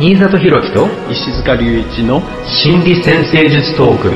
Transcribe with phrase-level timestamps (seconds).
[0.00, 4.12] 新里博樹と石塚隆一の心理先生術トーク。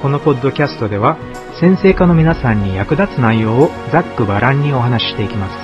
[0.00, 1.16] このポッドキャストでは
[1.58, 5.56] 先生科の皆さんに役立つ内容をざっくばらんにお話ししていきます。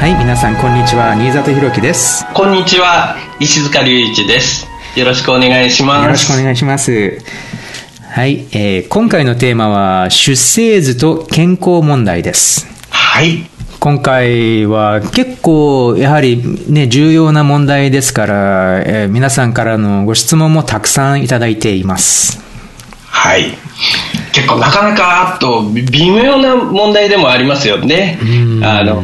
[0.00, 1.14] はい皆さんこんにちは。
[1.14, 2.24] 新里博樹です。
[2.32, 3.14] こんにちは。
[3.40, 4.65] 石塚隆一です
[4.96, 6.04] よろしくお願いします。
[6.04, 7.18] よろしくお願いします。
[8.10, 12.66] はい、えー今回のテーマは出生図と健康問題です。
[12.88, 13.44] はい。
[13.78, 22.40] 今回は結構やはりね重要な問題ですから、えー皆さんからのご質問もたくさんいただいています。
[23.06, 23.52] はい。
[24.32, 28.18] 結構なかなかあと微妙な問題でもありますよね。
[28.62, 29.02] あの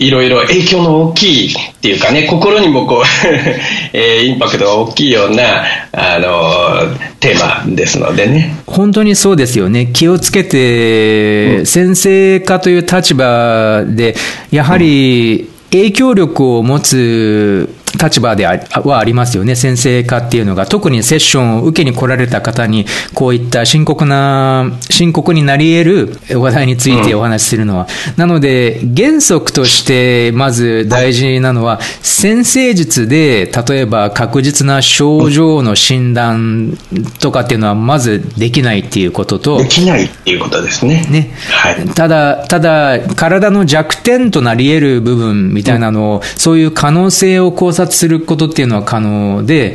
[0.00, 3.26] いろいろ影響の大きいっていうかね心にもこう、
[3.92, 8.56] えーインパクトが大きいようなあのテーマですのでね。
[8.66, 9.90] 本当にそうですよね。
[9.92, 14.16] 気をつけて、先生科という立場で、
[14.50, 19.54] やはり影響力を持つ立場であはありますよね。
[19.56, 20.66] 先生科っていうのが。
[20.66, 27.88] 特にセッションを受けに来られた方に、こういった深刻な、深刻になり得る話題についてお話しするのは。
[28.16, 36.78] なので、原則として、まず大事なのは、先生術で、例えば確実な症状の診断
[37.20, 41.30] とかっていうのは、まずできないっていうこととで、きないっていうことですねね。
[41.50, 49.74] はいただ、ただ、体の弱点となり得る部分みたいなのを、そういう可能性を考察することっていうのは可能で、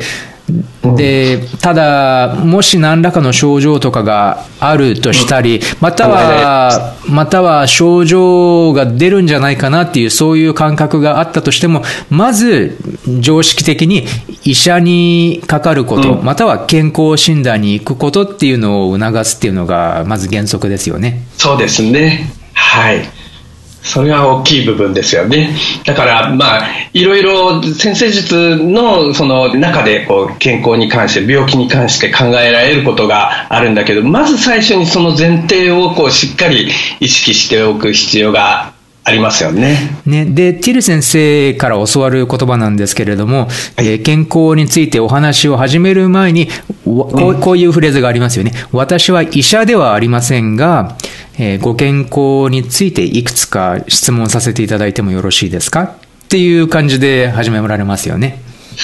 [0.96, 12.78] で、ただ、もし何らかの症状とかがあるとしたり、または、または症状が出るんじゃないかなっていう、そういう感覚があったとしても、まず、
[13.18, 14.06] 常識的に
[14.44, 21.24] 医者にかかること、または健康診断に行くことっていうのを促すっていうのが、まず原則ですよね。
[21.36, 22.30] そうですね。
[22.54, 23.15] はい。
[23.86, 25.56] それは大きい部分ですよね。
[25.84, 26.60] だから、まあ、
[26.92, 38.72] いろいろ先生術のその中でこう健康に関して、病気に関して考えられることがあるんだけど、まず最初にその前提をこうしっかり意識しておく必要が
[39.04, 40.00] ありますよね。
[40.04, 46.48] ね、で、ティル先生から教わる言葉なんですけれども、えー健康についてお話を始める前に、
[46.84, 48.52] わこうこういうフレーズがありますよね。
[48.72, 50.96] 私は医者ではありませんが、
[51.38, 55.82] えーご健康についていくつか質問させていただいてもよろしいですか？
[56.24, 58.40] っていう感じで始められますよね。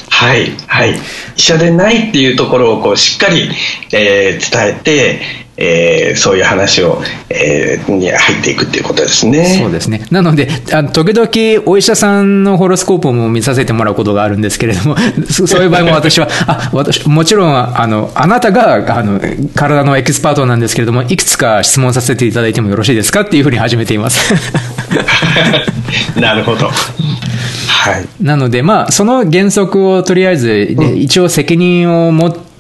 [0.09, 0.95] はい、はい。
[1.37, 3.51] 医者でないっていうところをこうしっかり、
[3.93, 5.21] えー伝えて、
[5.57, 9.59] えーそういう話を、えーに入っていくっていうことですね。
[9.59, 10.07] そうですね。
[10.11, 14.97] なので、あの時々お医者さんのホロスコープも見させてもらうことがあるんですけれども、
[15.31, 19.21] そそういう場合も私は、 あ、私、もちろん、あの、あなたが、あの、
[19.55, 24.35] 体のエキスパートなんですけれども、いくつか質問させていただいてもよろしいですかっていうふうに始めています。
[26.17, 26.67] なるほど。
[26.67, 28.07] はい。
[28.21, 32.52] なので、まあ、その原則をとりあえず、ね一応責任を持って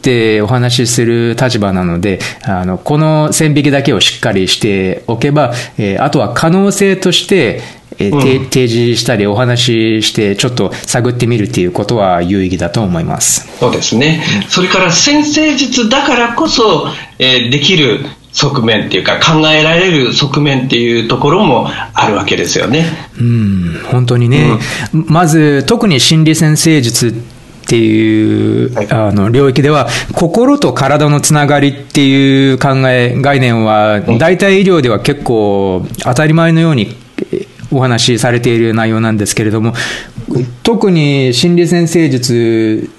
[0.43, 7.61] お話しする立場なので、あの、この線引きだけをしっかりしておけば、えーあとは可能性として、
[7.99, 13.49] えーて提示したりお話しして、ちょっと探ってみるっていうことは有意義だと思います。
[13.59, 14.23] そうですね。
[14.49, 18.01] それから先生術だからこそ、えーできる
[18.33, 22.87] 側面っていうか考えられる側面っていうところもあるわけですよね。
[23.21, 24.59] うん、本当にね、
[24.93, 27.15] まず特に心理先生術
[27.73, 28.91] っていう、はい。
[28.91, 36.95] あの領域では心と体のつながりっていう考え概念は大体医療では結構当たり前のように
[37.33, 39.73] えお話しされている内容なんですけれども
[40.63, 42.91] 特に心理先生術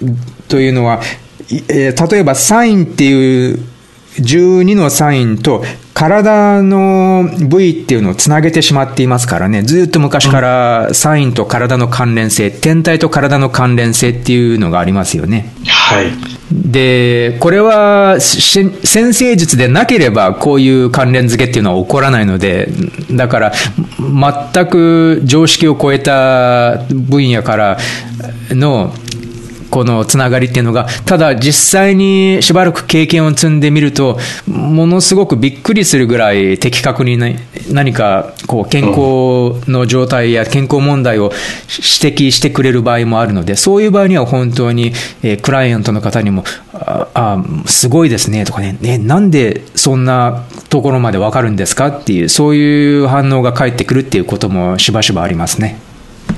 [0.48, 1.00] というのは
[1.48, 3.60] 例えばサインっていう
[4.16, 15.52] 12のサインと体の部位っていうのをつなげてしまっていますからね、ずっと昔からサインと体の関連性、天体と体の関連性っていうのがありますよね。
[15.66, 16.06] はい。
[16.52, 22.68] で、これはし先生術でなければこういう関連付けっていうのは起こらないので、
[23.12, 23.52] だから
[23.98, 27.78] 全く常識を超えた分野から
[28.50, 28.92] の
[29.74, 37.40] このつながりっていうのが、ただ実際にしばらく経験を積んでみると、ものすごくびっくりするぐらい的確にね
[37.72, 41.32] 何かこう健康の状態や健康問題を
[42.04, 44.92] 指摘してくれる場合もあるので、そういう場合には本当に、
[45.24, 51.88] えークライアントの方にも、ああ、すごいですねとかねね、なんでそんなところまでわかるんですか？
[51.88, 55.78] っていう、そういう反応が返ってくるっていうこともしばしばありますね。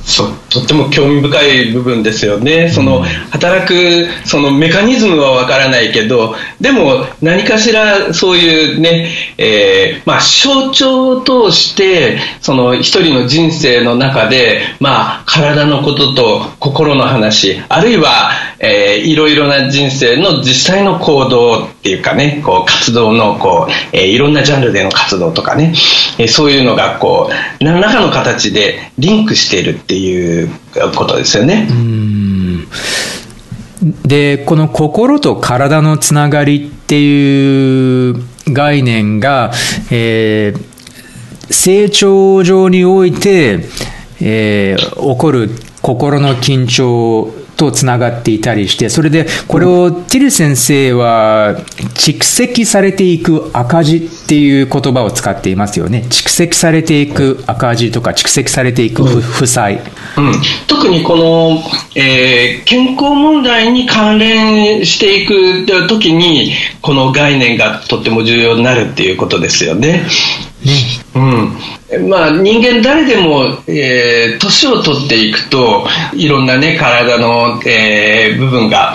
[0.06, 25.74] そうとっても興味深い部分ですよね、その働くそのメカニズムはわからないけど、でも何かしらそういうね、えー、まあ、象徴を通して、その一人の人生の中で、まあ、体のことと心の話、あるいは、えー、いろいろな人生の実際の行動っていうかね、こう活動のこう、えー、いろんなジャンルでの活動とかね、
[26.18, 27.30] えー、そういうのがこ
[27.60, 30.50] う何らかの形でリンクしているっていう
[30.96, 31.68] ことですよね。
[34.04, 39.52] でこの心と体のつながりっていう概念が、
[39.90, 43.60] えー、成長上において、
[44.20, 45.50] えー、起こる
[45.82, 51.56] 心の緊張とつながっていたりして、それでこれをティル先生は
[51.94, 56.04] 蓄積されていく赤字っていう言葉を使っていますよね。
[56.08, 59.80] 蓄積されていく赤字とか蓄積されていく負債。
[60.16, 60.32] うん、
[60.66, 61.62] 特にこの、
[61.94, 66.52] えー、健康問題に関連していく時に
[66.82, 70.04] この概念がとっても重要になるっていうことですよね。
[70.64, 70.72] ね
[71.16, 72.08] うん。
[72.10, 78.94] まあ、人間誰でも、えー、年を取っていくといろんな、ね、体の、えー、部分が、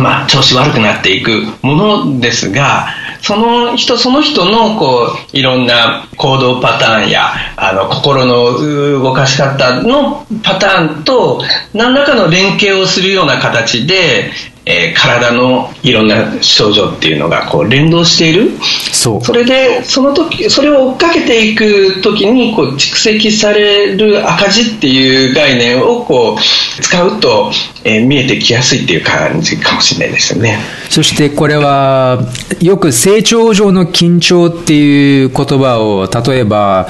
[0.00, 2.88] まあ、調子悪くなっていくものですが
[3.22, 11.42] その人その人のこういろんな行動パターンやあの心の動かし方のパターンと
[11.72, 14.30] 何らかの連携をするような形で
[14.68, 18.50] えー、体のいろんな症状っていうのがこう連動している。
[18.92, 19.24] そう。
[19.24, 27.52] それでその時それを追っかけていく時にこう蓄積される赤字っていう概念をこう使うと、
[27.84, 30.58] えー、見えてきやすいっていう感じかもしれないですよね。
[30.90, 32.18] そしてこれは
[32.60, 36.88] よく成長上の緊張っていう言葉を例えば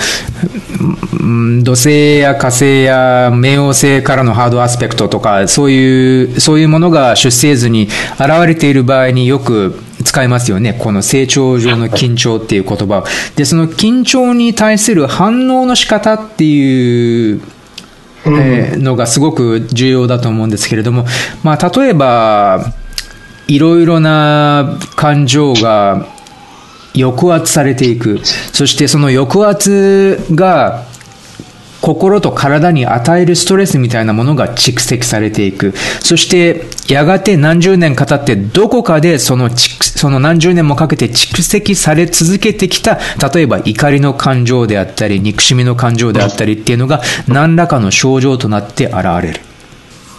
[1.62, 7.88] 土星や火星や冥王星からのハードアスペクトとかそういうそういうものが出生図図に
[8.18, 10.74] 現れている場合によく使いますよね。
[10.74, 13.04] この成長上の緊張っていう言葉を。
[13.34, 17.40] で、その緊張に対する反応の仕方っていう
[18.28, 21.06] えー、のがすごく重要だと思うんですけれども、
[21.44, 22.72] まあ、例えば、
[23.46, 26.08] いろいろな感情が
[26.96, 28.20] 抑圧されていく。
[28.52, 30.84] そしてその抑圧が
[31.80, 35.72] 心と体に与えるストレスみたいなものが蓄積されていく。
[36.00, 42.98] そして、やがて何十年か経って、どこかでそのその何十年もかけて蓄積され続けてきた、
[43.32, 49.40] 例えば怒りの感情であったり、憎しみの感情であったりっていうのが、何らかの症状となって現れる。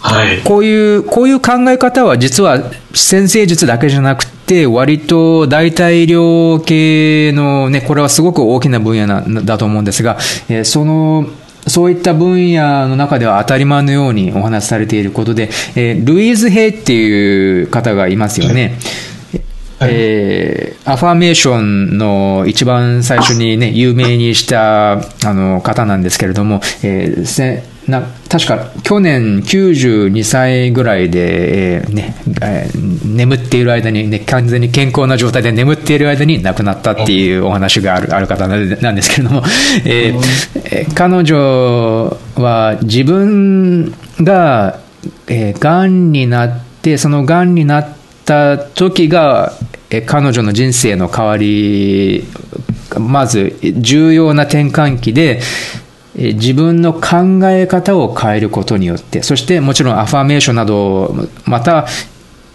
[0.00, 10.16] はい、こういう、こういう考え方は実は先生術だけじゃなくて、割と代替医療系のね、これはすごく大きな分野なだと思うんですが、
[10.48, 11.26] えー、その、
[11.66, 18.78] そういった分野の中では当たり前のようにお話しされていることで、えー、ルイーズ・ヘイっていう方がいますよね。
[19.78, 39.42] はい、えー、アファーメーションの一番最初にね、有名にしたあの方なんですけれども、えー、せな確か去年92歳ぐらいで、えーねえー、眠っている間に、ね、完全に健康な状態で眠っている間に亡くなったっていうお話があるある方なんですけれども、
[39.86, 44.80] えー、彼女は自分が、
[45.26, 47.96] えー、がんになってそのがんになっ
[48.26, 49.54] た時が、
[49.88, 52.24] えー、彼女の人生の変わり
[52.98, 55.40] まず重要な転換期で
[56.18, 61.86] 自分の考え方を変えることによって、そしてもちろんアファーメーションなど、また、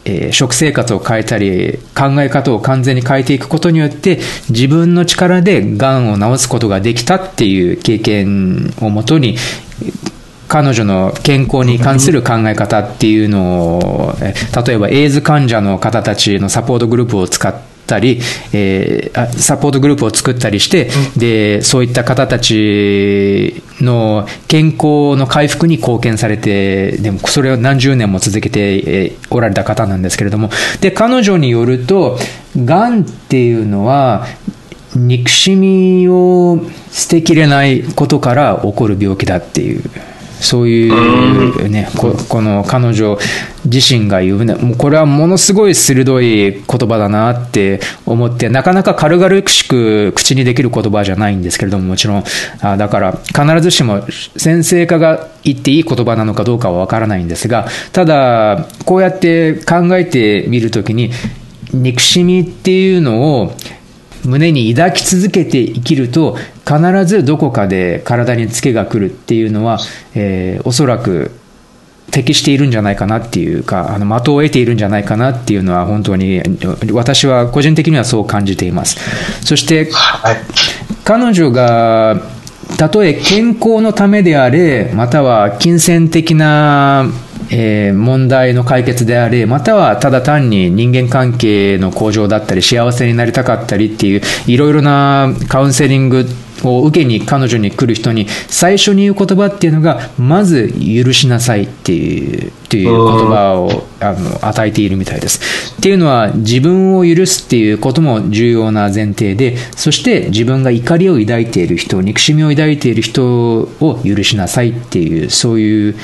[0.05, 9.38] えー、食生活を変えたり、考え方を完全に変えていくことによって、自分の力で癌を治すことができたっていう経験をもとに、
[10.50, 14.15] 彼女の健康に関する考え方っていうのを、
[14.65, 18.19] 例えばエイズ患者の方たちのサポートグループを使って、たり、
[18.53, 30.50] えー、サポートグループを作ったりして、で、そういった方たちの健康の回復に貢献されて、でもそれを何十年も続けておられた方なんですけれども、
[30.81, 32.17] で、彼女によると、
[32.57, 34.25] がんっていうのは、
[34.95, 36.59] 憎しみを
[36.91, 39.83] 捨てきれないことから起こる病気だっていう。
[40.43, 43.17] そういうね、ここの彼女
[43.65, 52.23] 自身が言うね、もうこれはものすごい鋭い言葉だなって思って、なかなか軽々しく口にできる言葉じゃないんですけれども、もちろん、
[52.59, 54.03] あだから必ずしも
[54.35, 61.12] 先生家が言っていい言葉なのかどうかはわからないんですが、ただ、こうやって考えてみるときに、
[61.73, 63.55] 憎しみっていうのを
[64.25, 69.80] 胸に抱き続けて生きると、必ずどこかで体にツケが来るっていうのは、
[70.15, 71.32] えー、おそらく
[72.12, 76.42] 適しているんじゃないかなっていうか、あの的を得ているんじゃないかなっていうのは、本当に
[76.92, 79.46] 私は個人的にはそう感じています。
[79.46, 80.38] そして、はい、
[81.03, 82.22] 彼女が
[82.77, 87.08] たとえ健康のためであれ、または金銭的な
[87.55, 96.25] えー、問題の解決であれ、またはただ単に人間関係の向上だったり、幸せになりたかったりっていう、いろいろなカウンセリング
[96.63, 105.74] を受けに彼女に来る人に最初に言う言葉っていうのがまず許しなさいっていうっていう言葉をあの与えているみたいです。
[105.77, 115.95] っていうのは自分を許すっていうことも重要な前提でそして自分が怒りを抱いている人憎しみを抱いている人を許しなさいっていうそういう、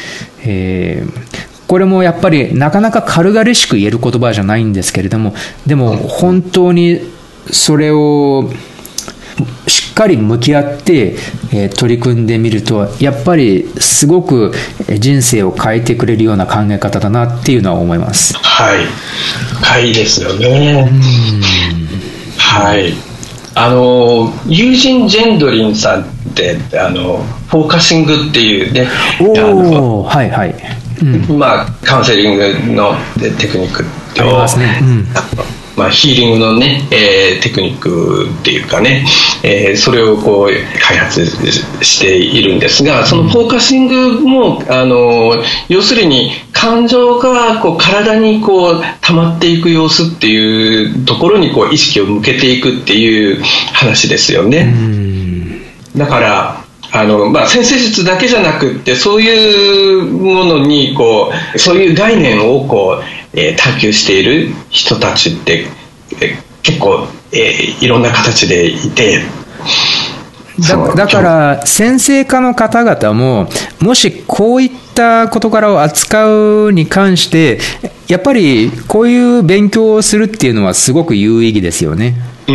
[0.46, 5.36] えーこれもやっぱりなかなか軽々しく言える言葉じゃないんですけれども
[5.68, 7.00] でも本当に
[7.51, 8.50] それを
[9.67, 11.15] しっかり向き合って、
[11.51, 14.53] えー、取り組んでみるとやっぱりすごく
[15.00, 18.36] 人生を変えてくれるような考え方だなっていうのは思います。
[18.38, 18.86] はい。
[19.62, 20.89] 深いですよね。
[22.38, 22.93] はい。
[23.55, 27.17] あのユージェンドリンさんってあの
[27.50, 28.88] フォーカシングっていうね
[29.19, 30.55] おはいはい、
[31.01, 33.84] うん、まあカウンセリングのテクニック
[34.17, 35.05] ありますね、うん。
[35.77, 39.05] まあ、ヒーリングのね、えー、テクニックっていうかね、
[39.43, 41.25] えー、それをこう開発
[41.84, 45.36] しているんですがそのフォーカシングもあの
[45.67, 53.41] 要するに感情がこう体にこう溜まっていく様子っていうところにこう意識を向けていくっていう
[53.74, 54.74] 話ですよね。
[55.96, 65.65] だからあのまあ、先生術だけじゃなくってそういうものにこうそういう概念をこうえー、探求している人たちって、
[66.13, 69.22] えー、結構、えー、いろんな形でいて
[70.68, 73.48] だだから先生科の方々も
[73.80, 77.60] もしこういった事柄を扱うに関して
[78.08, 82.16] やっぱりこういう勉強をするっていうのはすごく有意義ですよね。
[82.48, 82.51] う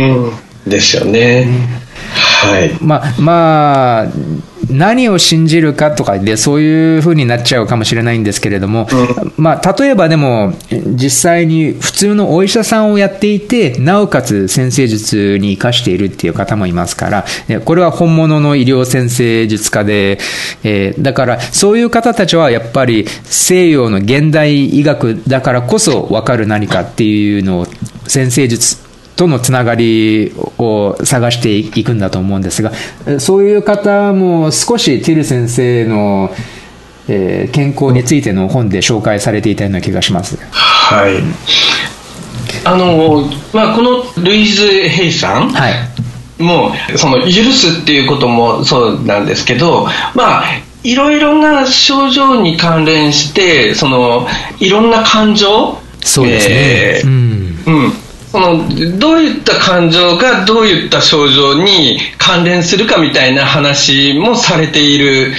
[0.67, 1.47] ん、ですよね。
[2.15, 4.05] はい、まあまあ
[4.69, 17.25] 何を信じるかとかでそういうふうになっちゃうかもしれないんですけれども、うん、まあ、例えばでも実際に普通のお医者さんをやっていてなおかつ先生術に生かしているっていう方もいますから
[17.65, 20.17] これは本物の医療先生術家で、
[20.63, 27.65] えー、だからそういう方たちはやっぱり西洋の現代医学だからこそ分かる何かっていうのを
[28.07, 28.84] 先生術
[29.15, 32.71] とのつながりを探していくんだと思うんですが
[33.19, 36.33] そういう方も少しティル先生の、
[37.07, 40.37] えー、健康についての本で紹介されていたような気がします。
[40.51, 41.23] はい。
[42.63, 50.43] あのまあ、このルイズ・ヘイさん、はい、もうその許すっていうこともそうなんですけど、まあ、
[50.83, 54.27] いろいろな症状に関連してその
[54.59, 55.77] いろんな感情？
[56.03, 57.93] そうですね、えー、うん、うん
[58.35, 65.31] このどういった感情がどういった症状に関連するかみたいな話もされている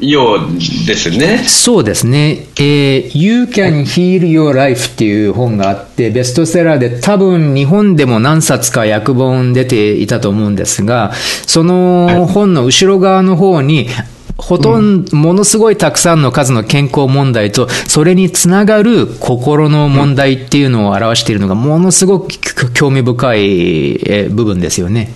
[0.00, 1.38] ようですね。
[1.46, 2.48] そうですね。
[2.56, 11.12] えー、You Can Heal Your Life っていう本があって、ベストセラーで多分日本でも何冊か訳本出ていたと思うんですが、
[11.46, 13.86] その本の後ろ側の方に、
[14.38, 25.12] ほとんど、ものすごいたくさんの数の健康問題と、それにつながる心の問題っていうのを表しているのが、ものすごく興味深い部分ですよね。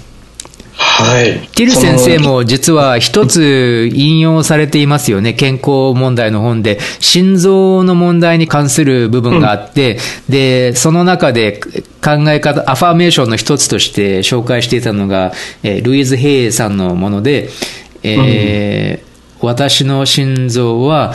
[0.78, 1.48] はい。
[1.54, 5.34] ティル先生も実は一つ引用されていますよね。
[5.34, 11.60] 健康問題の本で、心臓の問題に関する部分があって、うん、で、その中で
[12.02, 15.32] 考え方、アファーメーションの一つとして紹介していたのが、
[15.62, 17.48] えルイーズ・ヘイさんのもので、
[18.02, 19.05] えー、
[19.40, 21.14] 私の心臓は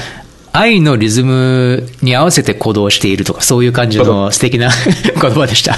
[0.54, 4.70] 愛のリズムに合わせて鼓動しているとか、そういう感じの素敵な
[5.22, 5.76] 言葉でした。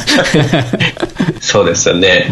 [1.39, 2.31] そうですよね。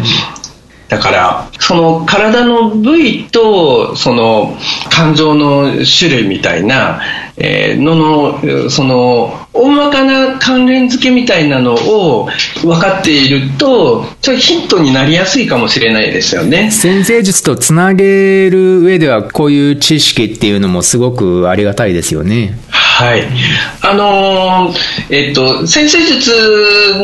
[0.88, 4.58] だから、その体の部位と、その
[4.90, 7.00] 感情の種類みたいな、
[7.38, 12.28] えー、のの、その、大まかな関連付けみたいなのを
[12.62, 16.70] 分かっていると、ちょヒントになりやすいかもしれないですよね。
[16.70, 22.58] 先生術とつなげる上では、こういう知識っていうのもすごくありがたいですよね。
[23.02, 23.26] はい。
[23.80, 24.76] あのー、
[25.10, 26.30] えっと、先生術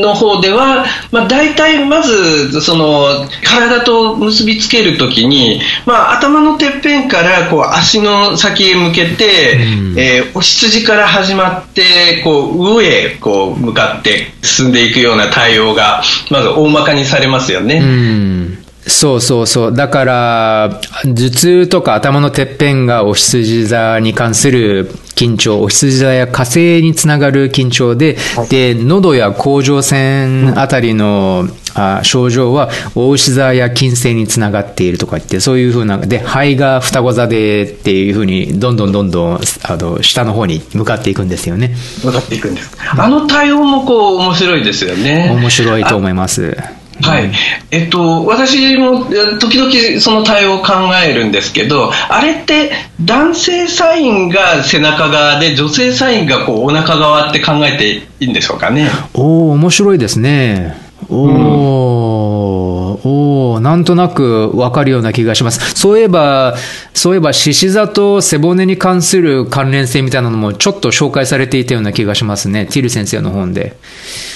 [0.00, 17.78] の方では、まあ、大体まず、その、体と結びつけるときに、まあ、頭のてっぺんから、こう、足の先へ向けて、うん、えー、お羊から始まって、こう、上へ、こう、向かって進んでいくような対応が、まず大まかにされますよね。
[17.78, 19.74] うんそうそうそう。
[19.74, 41.74] だから、頭痛とか頭のてっぺんがお羊座に関する緊張、お羊座や火星につながる緊張で、はい、で、喉や甲状腺あたりの、あ症状は、お牛座や金星につながっているとか言って、そういうふうな、で、肺が双子座でっていうふうに、どんどんどんどん、あの、下の方に向かっていくんですよね。
[42.04, 42.70] 向かっていくんです。
[42.96, 45.30] あの対応もこう、面白いですよね。
[45.34, 46.56] 面白いと思います。
[47.00, 47.30] はい、
[47.70, 49.04] えっと、私も
[49.38, 50.72] 時々その対応を考
[51.04, 58.90] えるんですけど、あれって男性サインが背中側で、女性サインがこうお腹側って考えていいんでしょうかね？
[59.14, 60.76] おお、面白いですね。
[61.08, 65.74] おお、うん、おなんとなくわかるような気がします。
[65.74, 66.56] そういえば、
[66.92, 72.66] そういえば、獅子座と背骨に関する関連性みたいなのもちょっと紹介されていたような気がしますね。
[72.66, 73.76] ティル先生の本で。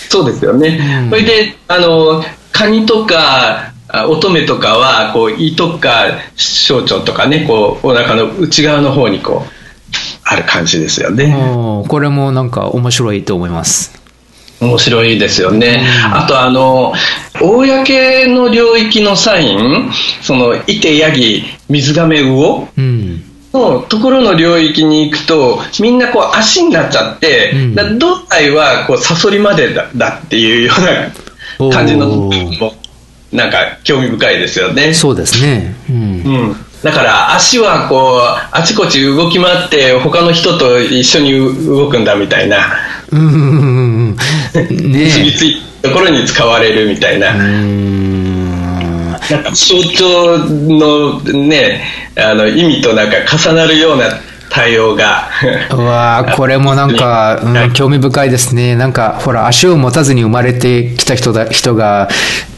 [0.08, 0.78] そうですよね。
[1.04, 3.72] うん、それで、あの、カニとか
[4.08, 6.06] 乙女とかはこう胃とか
[6.36, 9.62] 小腸とかねこうお腹の内側の方にこう
[10.24, 11.36] ある感じですよね。
[11.88, 14.00] これもなんか面白いと思います。
[14.60, 16.94] 面白いですよね、うん、あとあの
[17.40, 19.90] 公の領域のサイン
[20.22, 23.24] そのいてヤギ水亀魚、うん。
[23.52, 31.10] のところの領域に行くとみんなこう足になっちゃって、うん、胴体はこうサソリまでだだっていうような
[31.70, 32.30] 感じのも
[33.32, 34.92] なんか興味深いですよね。
[34.92, 35.74] そうですね。
[35.88, 35.96] うん。
[35.96, 35.98] う
[36.52, 38.20] ん、だから足はこう
[38.52, 42.58] あちこち動き回って他の人と一緒に動くんだみたいな。
[43.10, 44.14] うん。
[44.14, 44.16] ね。
[44.60, 47.34] 結びついたところに使われるみたいな。
[47.34, 49.10] うん。
[49.12, 49.20] なん。
[49.44, 51.84] か象徴のね
[52.16, 53.10] あの意味となん。
[53.10, 54.04] か重なるような
[54.52, 55.30] 対応が。
[55.70, 58.76] うわこれもなんか、 うん、興味深いですね。
[58.76, 62.08] なんか、ほら、足を持たずに生まれてきた人だ人が、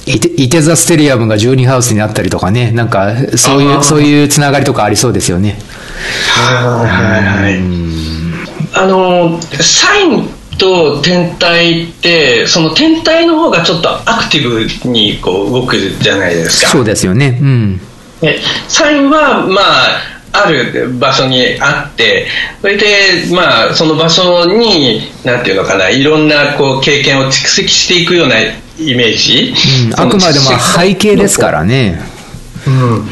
[0.07, 5.57] いて、いて座ステリアムが12ハウスになったりとかね、なんか、そういう、そういうつながりとかありそうですよね。
[6.35, 7.61] はいはい。
[8.75, 10.29] あの、サイン
[10.59, 16.69] と天体って、その天体の方がちょっとアクティブにこう動くじゃないですか。
[16.71, 17.39] そうですよね。
[17.41, 17.81] うん。
[18.69, 22.27] サインは、まあ、ある場所にあって
[22.61, 22.87] それで
[23.33, 29.55] まあその場所になんていうのかないろんなこう経験を蓄積していくようなイメージ、
[29.87, 32.01] うん、あくまでも背景ですからね。
[32.67, 33.09] うん、うん、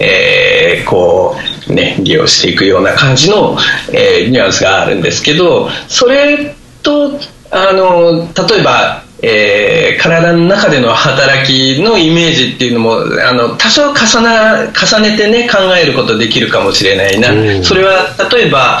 [0.00, 1.36] えー、こ
[1.68, 3.56] うね利用していくような感じの、
[3.92, 12.92] えー、ニュアンスがあるんですけどそれとあの例えばえー、体の中での働きのイメージっていうのも
[13.28, 18.78] あの多少重な重ねてね考えることできるかもしれないな、それは例えば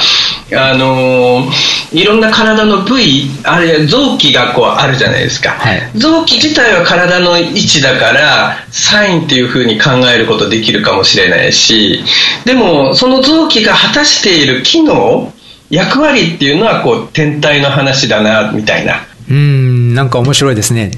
[0.52, 12.04] あのー、いろんな体の部位あるいは臓器がこうあるじゃないですか、はい、臓器自体は体の位置だからサインっていうふうに考えることできるかもしれないし
[12.44, 15.32] でもその臓器が果たしている機能
[15.70, 20.92] 役割っていうのはこう天体の話だなみたいなうん、なんか面白いですね。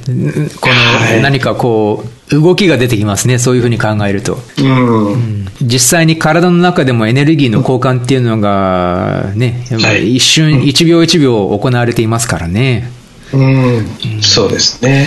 [0.61, 3.39] この、何かこう、動きが出てきますね。
[3.39, 4.39] そういうふうに考えると。
[4.59, 9.65] うん、うん、実際に体の中でもエネルギーの交換っていうのが、ね、
[10.05, 12.91] 一瞬、一秒一秒行われていますからね。
[13.33, 13.87] うん、
[14.21, 15.07] そうですね。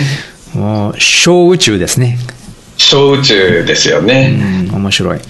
[0.54, 2.18] もう、小宇宙ですね。
[2.76, 4.68] 小宇宙ですよね。
[4.70, 5.20] うん、面白い。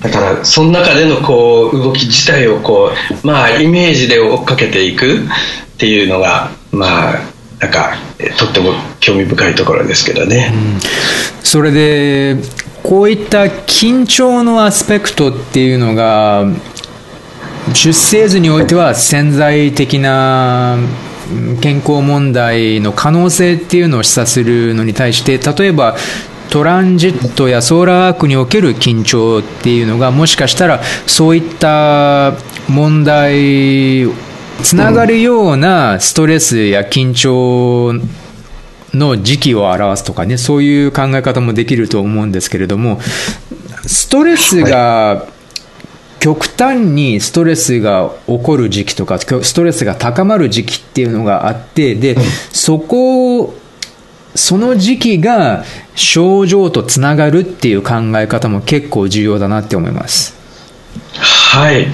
[0.00, 5.18] だから、その中でのこう、動き自体をこう、まあ、イメージで追っかけていくっ
[5.78, 7.14] ていうのが、まあ、
[7.58, 7.96] なんか、
[8.38, 10.52] とっても興味深いところですけどね。
[10.54, 10.80] うん、
[11.42, 12.36] それで、
[12.84, 16.46] こういった緊張のアスペクトっていうのが、
[17.74, 20.78] 出生図においては潜在的な
[21.60, 25.96] 健康問題の可能性っていうのを示唆するのに対して、例えば
[26.50, 32.34] トランジットやソーラーアークにおける緊張っていうのがもしかしたらそういった
[32.68, 34.06] 問題
[34.62, 37.92] つながるようなストレスや緊張
[38.94, 43.00] の時期を表すとかね、そういう考え方もできると思うんですけれども、
[43.86, 45.26] ストレスが、
[46.20, 52.16] 極端にストレスが起こる時期とか、ストレスが高まる時期っていうのがあって、で、
[52.52, 53.54] そこ
[54.34, 55.64] その時期が
[55.94, 60.36] 症状とつながるっていう考え方も結構重要だなって思います。
[61.14, 61.86] はい。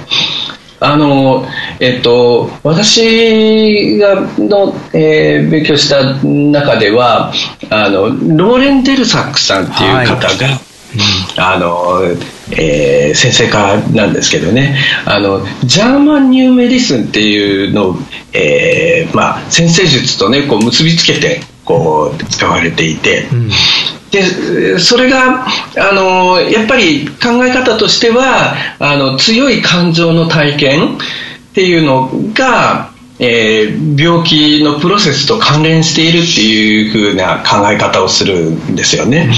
[0.80, 1.46] あの、
[1.80, 7.32] えっと、私がの、えー、勉強した中では、
[7.70, 10.74] あの、ローレン・デルサックさんっていう方が、はい
[11.36, 12.02] あの、
[12.50, 14.76] えー、先生からなんですけどね。
[15.06, 17.96] あの German New Medicine っていうのを、
[18.32, 23.48] えーまあ、先生術と、ね、こう結びつけてこう使われていて、うん、
[24.10, 30.98] でそれがあのやっぱり考え方としてはあの強い感情の体験っ
[31.54, 39.30] ていうのがえー、病気のプロセスと関連しているっていうふうな考え方をするんですよね。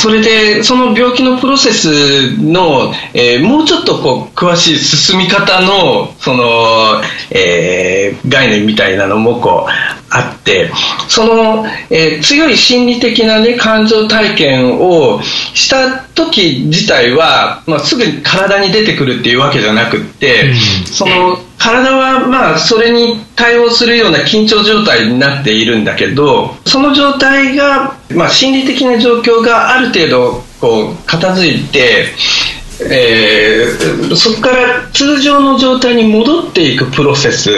[0.00, 9.70] それでその病気のプロセスの、えー、もうちょっとこう詳しい進み方のその、えー、概念みたいなのもこう
[10.08, 10.70] あって
[11.06, 32.06] その、えー、強い心理的な、ね、感情体験をした時自体は、まあ、すぐに体に出てくるっていうわけじゃなくって、うん、その体はまあそれに対応するような緊張状態になっているんだけどその状態が、まあ、心理的な状況がある程度こう片付いて、
[32.82, 37.50] えー、そこから通常の状態に戻っていくプロセス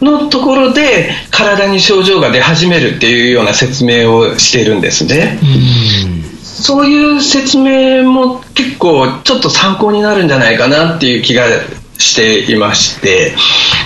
[0.00, 5.38] のところで体に症状が出始めるっていうような説明をしているんですね。
[6.42, 11.46] そういう説明も結構ちょっと参考になるんじゃないかなっていう気が
[11.98, 13.34] していまして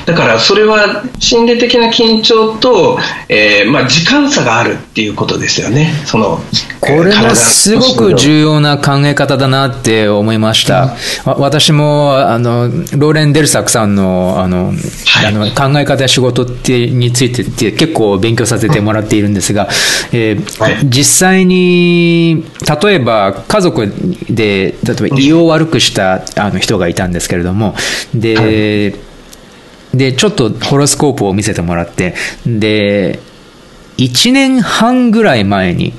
[0.07, 2.97] だからそれは心理的な緊張と、
[3.29, 5.92] えーまあ、時間差があるっていうことですよね。
[6.07, 6.38] その
[6.81, 10.95] これもすごく重要な考え方だなって思いました、
[11.27, 14.73] うん、私もあのローレン・デルサクさんのあの、は
[15.25, 19.69] い、あの考え方や仕事ってについてって結構勉強させてもらっているんですが、
[20.12, 22.45] えーはい、実際に
[22.83, 23.88] 例えば家族
[24.31, 27.75] で例えば胃を悪くしたあの人がいたんですけれども
[28.14, 28.42] で、は
[28.95, 29.15] い、
[29.96, 32.14] で、ちょっとホロスコープを見せてもらって、
[32.46, 33.18] で、
[33.98, 35.92] 1年半ぐらい前に、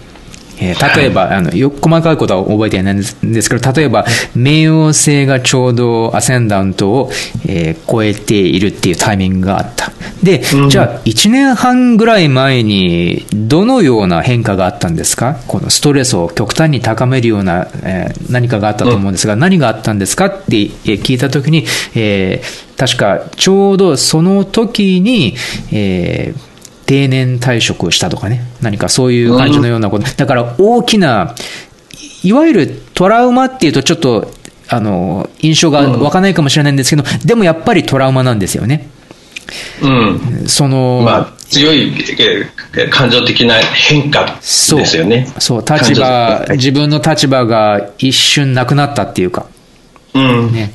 [0.59, 3.03] えー、例えば、はい、あのよ細かいことは覚えていないんで
[3.41, 4.05] すけど、例えば、
[4.35, 7.11] 冥王星がちょうどアセンダントを、
[7.47, 9.91] えー、超えているっていうタイミングがあった。
[10.23, 15.37] で、うん、じゃあ、1年半ぐらい前に、どのような変化があったんですか？
[15.47, 20.25] このストレスを極端に高めるような、えー、何かがあったと思うんですが、うん、何があったんですか？
[20.25, 25.35] って聞いたときに、えー、確か、ちょうどその時に、
[25.71, 30.05] えー、定年退職したとかね、何かそういう感じのようなこと。
[30.05, 31.35] だから大きな、
[32.23, 34.31] いわゆるトラウマっていうとちょっと、
[34.69, 38.89] あの、印象が湧かないかもしれないんですけど、でもやっぱりトラウマなんですよね。
[39.81, 40.47] うん。
[40.47, 41.93] その、まあ、強い
[42.91, 45.27] 感情的な変化ですよね。
[45.39, 49.47] そう、そう立場、自分の立場が一瞬なくなったっていうか。
[50.13, 50.73] ね、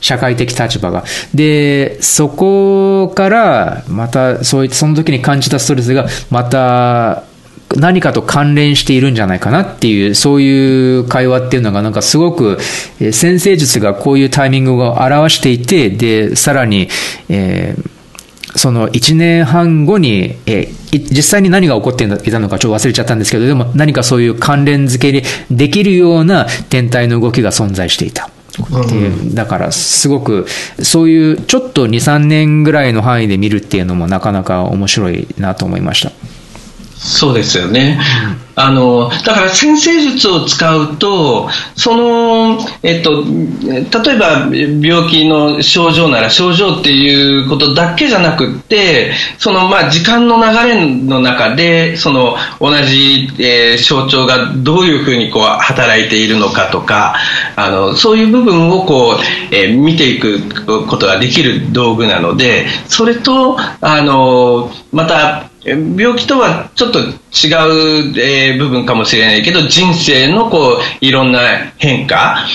[0.00, 1.04] 社会的立場が。
[1.34, 7.24] で、そこから、また、そういった、その時に感じたストレスが、また、
[7.76, 12.58] 何かと関連しているんじゃないかなっていう、そういう会話っていうのがなんかすごく、
[13.12, 16.88] 先生術がこういうタイミングを表していて、で、さらに、
[17.28, 17.90] えー
[18.56, 28.28] その1年半後に、えー、実際に何が起こっていたのかちょっと忘れちゃったんですけど、でも何かそういう関連付けにできるような天体の動きが存在していた。
[28.50, 30.46] っていうだからすごく
[30.82, 36.39] そういうちょっと23年ぐらいの範囲で見るっていうのもなかなか面白いなと思いました。
[37.02, 37.98] そうですよね。
[38.56, 43.24] あの、だから先生術を使うと、その、えっと、
[43.64, 57.16] 例えば病気の症状なら症状っていうことだけじゃなくって、その、まあ、時間の流れの中で、その、同じ、えー、象徴がどういうふうにこう、働いているのかとか、
[57.56, 67.14] あの、そういう部分をこう、えー、見ていくことができる道具なので、それと、あの、また、病気とはちょっと違う、
[68.18, 71.40] えー、部分かもしれないけど人生のこういろんな
[71.76, 72.46] 変化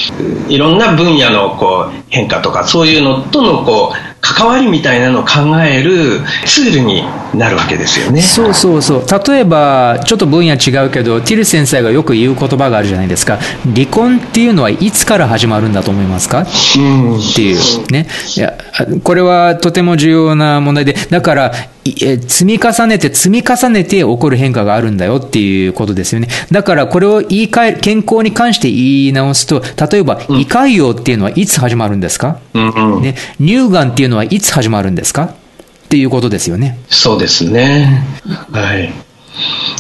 [0.50, 7.04] いろんな分野のこう変化とかそういうのとのこう関わりみたいなのを考えるツールに
[7.38, 8.24] なるわけですよね。
[8.24, 9.06] そうそうそう。
[9.30, 13.38] 例えば、ちょっと分野違うけど、ティル先生がよく言う言葉があるじゃないですか。
[13.76, 17.92] 離婚っていうのはいつから始まるんだと思いますか、うん、っていう。
[17.92, 18.08] ね。
[18.36, 18.58] いや、
[19.04, 21.52] これはとても重要な問題で、だから、
[21.86, 26.28] 積み重ねて積み重ねて起こる変化があるんだよっていうことですよね。
[26.50, 35.26] だからこれを言い換え、健康に関して言い直すと、例えば、胃潰瘍っていうのはいつ始まるんですか、うんうん、ね、乳がんっていうのはいつ始まるんですか？
[35.26, 36.80] っていうことですよね。
[36.90, 38.04] そうですね。
[38.52, 38.92] はい。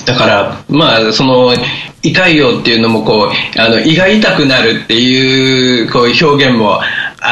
[0.05, 1.55] だから、まあ、その、
[2.03, 6.79] 胃潰瘍っていうのも、こう、あの、胃が痛くなるっていう、こう、表現も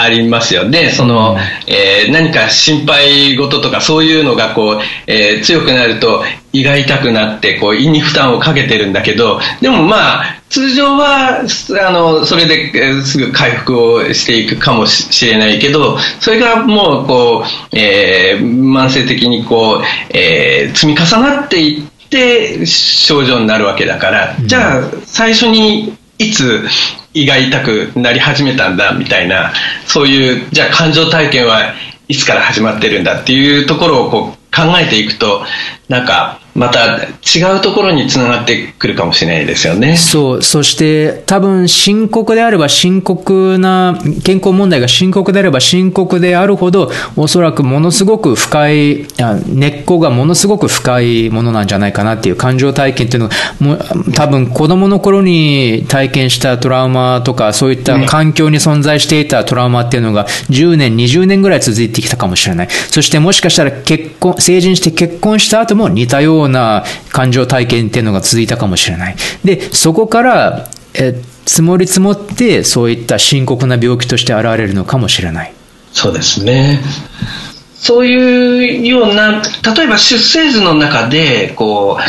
[0.01, 0.89] ありますよね。
[0.89, 26.67] その、えー、何か心配事とかそういうのがこう、えー、強くなると胃が痛くなってこう胃に負担をかけてるんだけど、でもまあ通常はあのそれですぐ回復をしていくかもしれないけど、それがもうこう、えー、慢性的にこう、えー、積み重なっていって症状になるわけだから、じゃあ最初にいつ
[27.13, 29.53] 胃が痛くなり始めたんだみたいな
[29.85, 31.73] そういうじゃあ感情体験は
[32.07, 35.43] いつから始まってるんだっていうところをこう考えていくと
[35.89, 39.97] なんかまた違うところにつながってくるかもしれないですよね。
[39.97, 40.43] そう。
[40.43, 49.07] そして、多分深刻であれば深刻な、健康問題が深刻であれば深刻であるほど、おそらくものすごく深い、
[49.47, 62.67] 根っこがものすごく深いものなんじゃないかなっていう感情体験っていうのが、もう多分子供の頃に体験したトラウマとか、そういった環境に存在していたトラウマっていうのが、10年、20年ぐらい続いてきたかもしれない。
[62.91, 69.15] そしてもしかしたら結婚、成人して結婚した後も似たよううな感情体験っていうのが続いたかもしれない。
[69.43, 75.53] で、そこから、え積もり積もってそういった深刻な病気として現れるのかもしれない。
[75.91, 76.79] そうですね。
[77.75, 79.41] そういうような、
[79.75, 81.99] 例えば出生図の中で、こ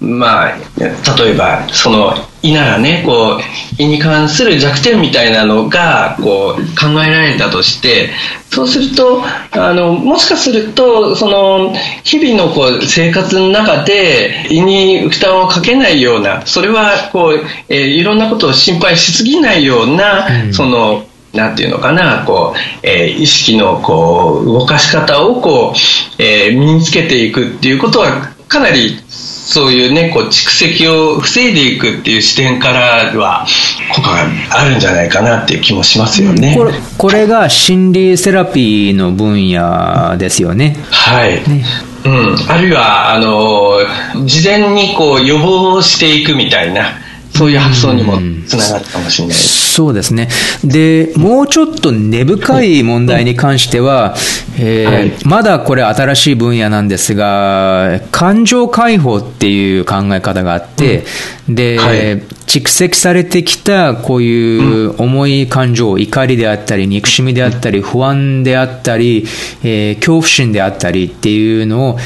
[0.00, 8.10] う、まあ、例えば、その胃ならね、こう、胃に関する弱点みたいなのが、こう、考えられたとして、
[8.50, 33.46] そうすると、あの、もしかすると、その、日々のこう、生活の中で、胃に負担をかけないような、それは、こう、えー、いろんなことを心配しすぎないような、うん、その、なんていうのかな、こう、えー、意識のこう、動かし方をこう、えー、身につけていくっていうことは、かなりそういうね、こう蓄積を防いでいくっていう視点からは
[33.94, 36.54] 効果があるんじゃないかなっていう気もしますよね。
[36.56, 40.76] これこれが心理セラピーの分野ですよね。
[40.90, 41.46] はい。
[41.48, 41.64] ね
[42.04, 43.78] うん、あるいはあの
[44.26, 47.01] 事前にこう予防していくみたいな
[47.42, 49.36] そういう発想にもつながるかもしれない。
[49.36, 49.72] です。
[49.74, 50.28] そうですね。
[50.62, 54.14] で、もうちょっと根深い問題に関しては、
[54.60, 61.04] えーはい、まだこれ新しい分野なんですが、感情解放っていう考え方があって、
[61.48, 69.26] うん、で、はい、蓄積されてきたこういう重い感情、怒りであったり、憎しみであったり、不安であったり、
[69.64, 71.98] えー、恐怖心であったりっていうのを、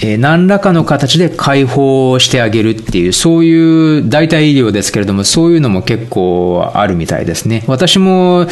[0.00, 7.64] えー、何らかの形で解放してあげるっていう、そういう代替医療ですけれども、そういうのも結構あるみたいですね。
[7.66, 8.46] 私も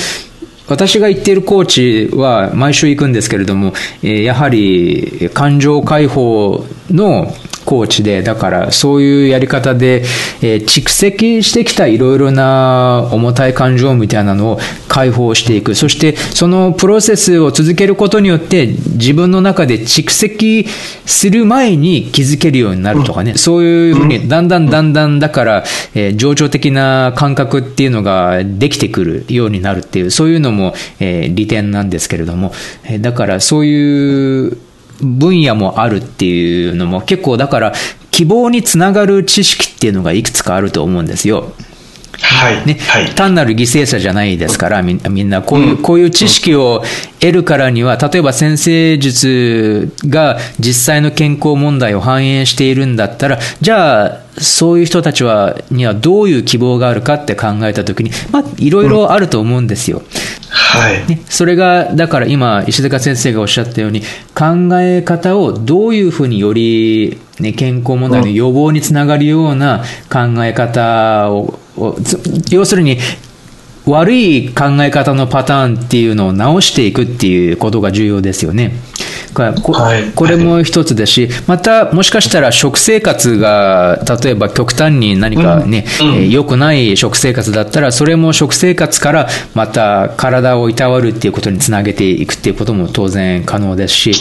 [0.71, 3.73] 私が行っているコーチは毎週行くんですけれども、
[4.05, 7.35] えやはり感情解放の
[7.71, 10.03] コーチで、だからそういうやり方で、
[10.43, 15.77] えー、蓄積してきたいろいろな重たい感情みたいなのを解放していく。
[15.77, 20.67] そしてそのプロセスを続けることによって自分の中で蓄積
[21.07, 32.53] する前に気づけるようになるとかね、そういうふうにだんだんだんだんだから、えー、情緒的な感覚っていうのができてくるようになるっていう、そういうのも、えー、利点なんですけれども、
[32.83, 34.59] えだからそういう
[35.03, 37.73] 分野もあるっていうのも結構だから
[38.11, 41.53] 希望につながる知識っていうのがいくつかあると思うんですよ。
[42.23, 46.83] はいね、はい、単なる犠牲者じゃないですからみんなこういうこういう知識を
[47.19, 60.03] 得るからには例えば先生術が実際の健康問題を反映しているんだったらじゃあそういう人たちはにはどういう希望があるかって考えたときに、まあ、いろいろあると思うんですよ。
[60.71, 64.03] はい、ね、それが、だから今、石塚先生がおっしゃったように、
[64.35, 71.59] 考え方をどういうふうにより、ね、健康問題の予防につながるような考え方を、
[72.51, 72.99] 要するに、
[73.87, 78.73] 悪い考え方のパターンっていうのを直していくっていうことが重要ですよね。
[79.63, 79.73] こ
[80.15, 85.85] これも一つですし、またもしかしたら食生活が、例えば極端に何かね、
[86.29, 94.13] 良、うん、えくない食生活だったら、それも食生活からまた体をいたわるっていうことにつなげていくっていうことも当然可能ですし、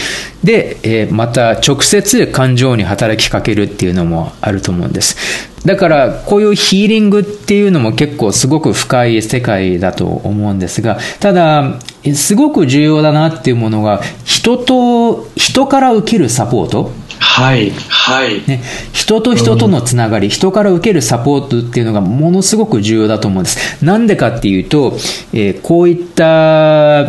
[0.44, 5.50] で、えー、また直接感情に働きかけるっていうのもあると思うんです。
[5.66, 11.80] だからこういうヒーリングっていうのも結構すごく深い世界だと思うんですが、ただ、
[12.16, 16.92] すごく重要だなっていうものが、人と、人から受けるサポート。
[17.20, 18.42] はい、はい。
[18.48, 23.86] ね、人と人とのつながり、うん、人から受けるサポートっていうのがものすごく重要だと思うんです。
[23.86, 24.94] なんでかっていうと、
[25.34, 27.06] えー、こういった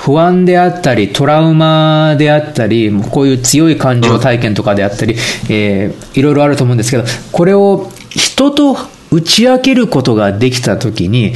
[0.00, 5.14] 不安であったり、トラウマであったり、こういう強い感情体験とかであったり、
[5.50, 8.78] えー、いろいろあると思うんですけど、これを人と
[9.10, 11.34] 打ち明けることができたときに、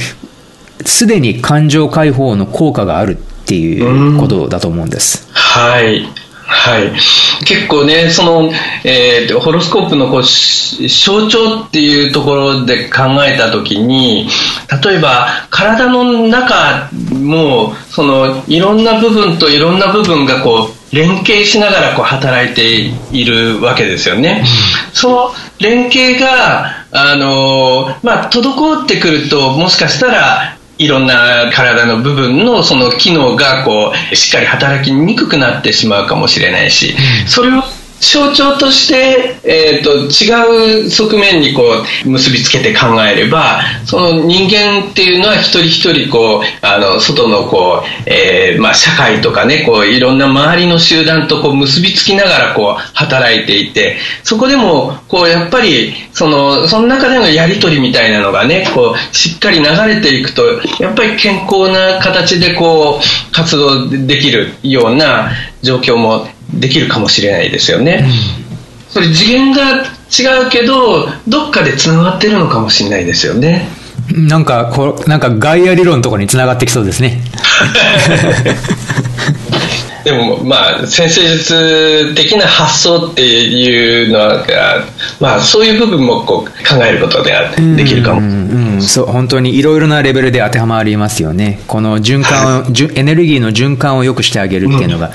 [0.83, 5.31] すでに感情解放の効果があるっていうことだと思うんです。
[5.31, 6.07] はい。
[6.47, 6.91] はい、
[7.43, 8.51] 結構ね、その、
[8.83, 14.27] えー、ホロスコープのこう象徴っていうところで考えたときに、
[14.83, 24.45] 例えば体の中もそのいろんな部分といろんな部分がこう連携しながらこう働いているわけですよね。
[24.93, 36.95] その連携が、あのまあ、滞ってくると、もしかしたら、いろんな体の部分のその機能がこうしっかり働きにくくなってしまうかもしれないし、
[37.27, 37.63] それを
[37.99, 41.63] 象徴として、えーと、違う側面にこ
[42.05, 60.43] う結びつけて考えればその人間っていうのは一人一人こうあの外のこう、えー、まあ、社会とかねこういろんな周りの集団とこう結びつきながらこう働いていてそこでもこうやっぱりそのその中でのやり取りみたいなのがねこうしっかり流れていくと
[60.79, 65.31] やっぱり健康な形でこう活動できるような
[65.65, 68.11] 状況もできるかもしれないですよね、うん、
[68.89, 69.83] それ次元が違
[70.47, 73.67] うけどどっかでつながってるのかもしれないですよね。
[74.11, 77.23] なんかこなんかガイア理論とかにつながってきそうですね
[80.05, 84.45] でもまあ先生術的な発想っていうのは
[85.19, 87.33] まあそういう部分もこう考えることで
[87.75, 91.59] できるかも、うんうん、そう本当にいろいろなレベルで当てはまりますよね。
[91.65, 95.11] この循環を、はい、エネルギーの循環を良くしてあげるっていうのが、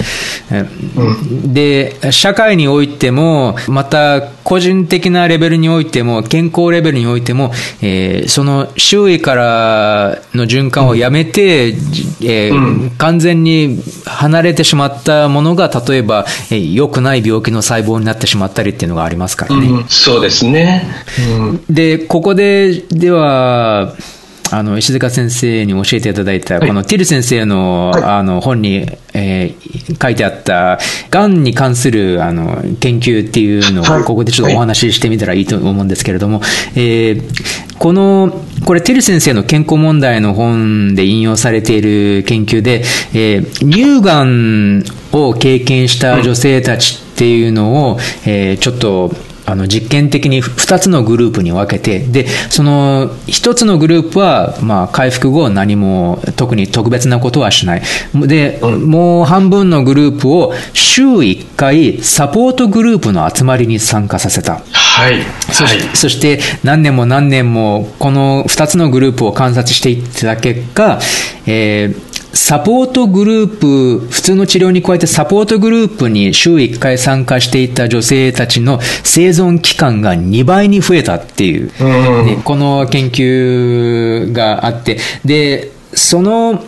[0.97, 19.69] うん、で社会においてもまた個人的なレベルにおいても健康レベルにおいても、えー、その周囲からの循環をやめて、えー、完全に離れてしままったものが例えば、えー、良くない病気の細胞になってしまったりっていうのがありますからね。
[19.69, 20.85] うん、そうですね、
[21.39, 23.95] うん、でここででは
[24.53, 30.79] あの石塚先生に教えていただいた、このティル先生の,、あの本に、えー、書いてあった、
[31.11, 36.41] がんに関するあの研究っていうのを、ここでちょっとお話ししてみたらいいと思うんですけれども、
[36.75, 42.83] えー、この、これ、ティル先生の健康問題の本で引用されている研究で、
[43.15, 44.83] えー、乳がん
[45.13, 49.15] を経験した女性たちっていうのを、えー、ちょっと、
[49.47, 57.83] あの実験的に2つのグループに分けて、で、その1つのグループは、まあ、回復後何も特に特別なことはしない。
[58.15, 64.61] で、もう半分のグループを週1回サポートグループの集まりに参加させた。
[64.73, 65.23] はい。
[65.53, 71.01] そしはい、そして何年も何年もこの2つのグループを観察していった結果、
[71.47, 86.65] えー、サポートグループ、普通の治療に加えてサポートグループに週1回参加していた女性たちの生存期間が2倍に増えたっていう、うこの研究があって、で、その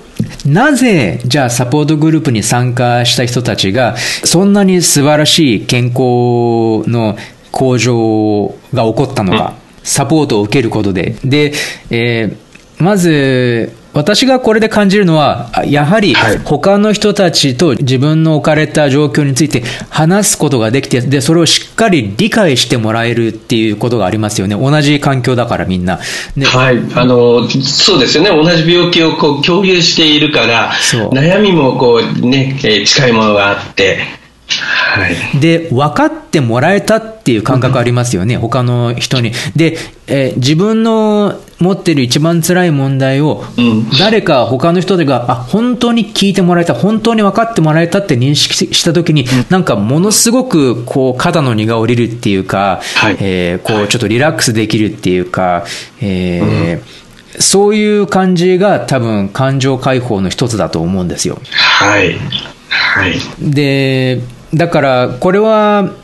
[0.46, 7.16] なぜ、じゃあサポートグループに参加した人たちが、そんなに素晴らしい健康の
[7.53, 11.16] 向上が起こったのか、サポートを受けることで。
[11.25, 11.53] で、
[11.90, 24.57] えー、まず、私がこれで感じるのは、やはり他の人たちと自分の置かれた状況について話すことができて、で、それをしっかり理解してもらえるっていうことがありますよね。
[24.57, 25.99] 同じ環境だからみんな。
[25.99, 26.79] はい。
[26.95, 28.31] あの、そうですよね。
[28.31, 34.23] 同じ病気をこう共有しているから、悩みもこうね、近いものがあって、
[34.61, 39.33] はい、で、分かってもらえたっていう感覚ありますよね、他の人に。
[39.57, 43.44] で、えー、自分の持ってる一番辛い問題を、
[43.98, 55.64] 誰か他の人が、あ、本当に聞いてもらえた、本当に分かってもらえたって認識したときに、なんかものすごく、こう、肩の荷が下りるっていうか、はい、えー、こう、ちょっとリラックスできるっていうか、
[56.01, 57.03] えー
[57.38, 61.40] そういう感じが多分感情解放の一つだと思うんですよ。
[61.51, 62.18] はい。
[62.68, 63.14] はい。
[63.40, 64.20] で、
[64.55, 65.94] だからこれは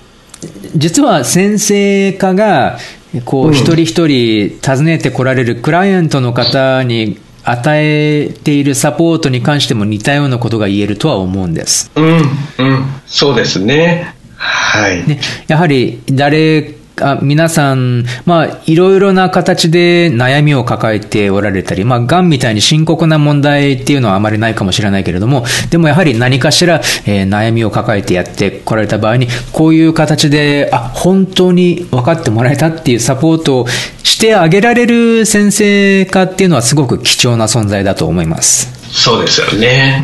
[0.76, 2.78] 実は先生科が
[3.24, 11.90] こう一人一人訪ねてこられるクライアントの方に与えているサポートに関しても似たようなことが言えるとは思うんです。
[11.96, 14.14] うん、うん、そうですね。
[14.36, 15.06] はい。
[15.06, 33.66] ね、やはり誰あ皆さん、まあ、いろいろな形で悩みを抱えておられたり、まあ、癌みたいに深刻な問題っていうのはあまりないかもしれないけれども、でもやはり何かしら、えー、悩みを抱えてやってこられた場合に、こういう形で、あ、本当に分かってもらえたっていうサポートを
[34.02, 38.78] してあげられる先生かっていうのはすごく貴重な存在だと思います。
[38.90, 40.02] そうですよね。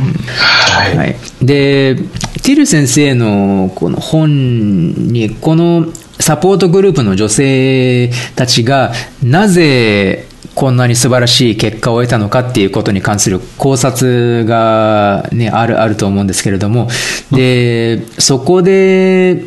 [0.71, 0.97] はい。
[0.97, 5.87] はい、で、ティル先生のこの本に、この
[6.21, 8.93] サポートグループの女性たちが
[9.23, 16.89] なぜこんなに素晴らしい結果を得たのかっていうことに関する考察が、ね、あるあると思うんですけれども。
[17.33, 19.45] でそこで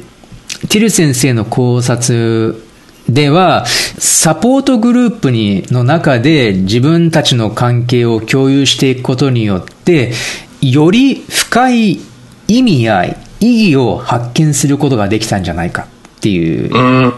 [0.69, 2.63] ティル先生の考察
[3.09, 3.65] では、
[3.97, 10.11] サポートグループにの中で自分たちの関係を共有していくことによって、
[10.61, 11.99] より深い
[12.49, 13.05] 意味や
[13.39, 15.87] 意義を発見することができたんじゃないか
[16.27, 16.73] っていう。
[16.73, 17.13] うん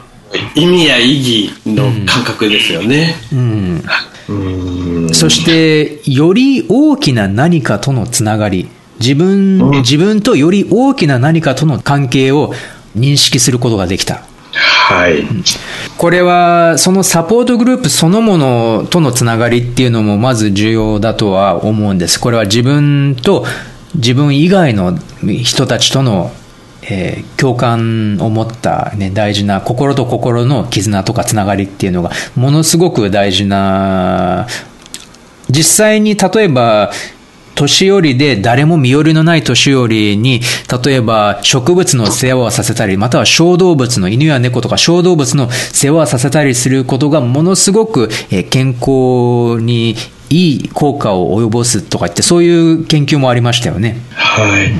[0.53, 3.16] 意味や意義の感覚ですよね。
[3.34, 3.84] うん。
[4.30, 12.53] うん、そして、より大きな何かとのつながり、自分、自分とより大きな何かとの関係を
[12.95, 14.22] 認識することができた。
[14.51, 15.26] はい。
[15.97, 22.20] これは、そのサポートグループそのものとのつながりっていうのもまず重要だとは思うんです。
[22.20, 23.45] これは自分と
[23.95, 24.97] 自分以外の
[25.43, 26.32] 人たちとの、
[26.89, 34.47] えー、共感を持った、ね、大事な心と心の絆とかつながりっていうのがものすごく大事な
[35.49, 36.91] 実際に例えば
[37.55, 40.39] 年寄りで誰も身寄りのない年寄りに、
[40.83, 48.09] 例えば植物の世話をさせたり、または小動物の犬や猫とか小動物の世話をさせたりすることがものすごく
[48.49, 49.95] 健康に
[50.29, 53.99] いい効果を及ぼすとかって、そういう研究もありましたよね。
[54.15, 54.71] はい。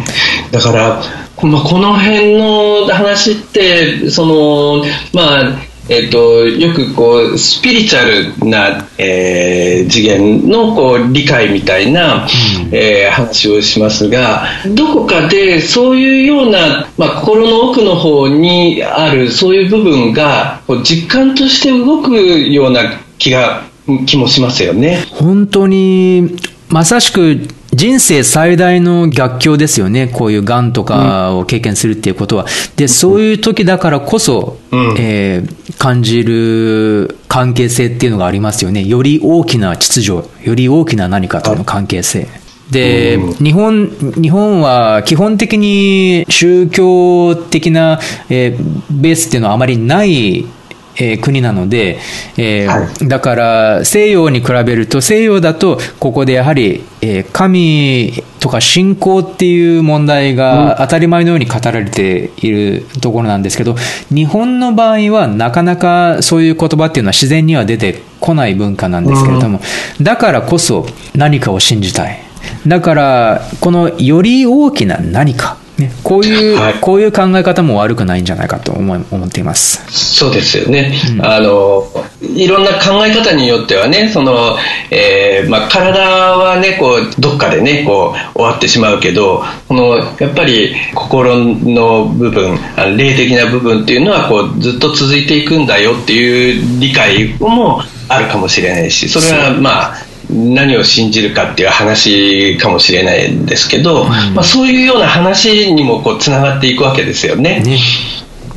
[0.52, 1.02] だから、
[1.48, 4.84] まあ、この辺の話って、その、
[5.14, 12.30] まあ、えーと、よくこうスピリチュアルな、えー、次元のこう理解みたいな、うん、
[12.72, 23.64] えー、話をしますがどこかでそういうような、まあ、心の奥の方にあるそういう部分がこう実感として動くような気が
[24.06, 25.04] 気もしますよね。
[25.10, 26.38] 本当に
[26.70, 30.08] まさしく人生最大の逆境ですよね。
[30.08, 32.46] こういう癌とかを経験するっていうことは。
[32.76, 38.84] で、そういう時だからこそ、うん、えー、感じる関係性っていうのがありますよね。
[38.84, 42.28] より大きな秩序、より大きな何かとの関係性。
[42.72, 43.88] で、日本、
[44.22, 48.00] 日本は基本的に宗教的な、
[48.30, 50.46] えー、ベースっていうのはあまりない
[50.96, 52.00] えー、国なので、
[52.38, 63.76] えーはい、だから西洋に比べると西洋だとここでやはり、えー、神とか信仰っていう問題が当たり前のように語られているところなんですけど
[64.10, 69.62] 日本の場合はなかなかそういう言葉っていうのは自然には出てこない文化なんですけれども、
[70.02, 70.86] だからこそ
[71.16, 72.20] 何かを信じたい。
[72.68, 79.86] だからこのより大きな何かね、こういう、はい、こういう考え方も悪くないんじゃないかと思い思っています。
[79.90, 81.88] そうですよね、うん、あの
[82.22, 84.58] いろんな考え方によってはねその、
[84.92, 92.58] えーまあ、体はねこうどっかでねこう終わってしまうけどこのやっぱり心の部分
[92.98, 107.60] 霊的な部分っていうのはこうずっと続いていくんだよっていう理解もあるかもしれないしそれはまあ何を信じるかっていう話かもしれないんですけど、うん、まあ、そういうような話にもこうつながっていくわけですよね。
[107.62, 107.80] ね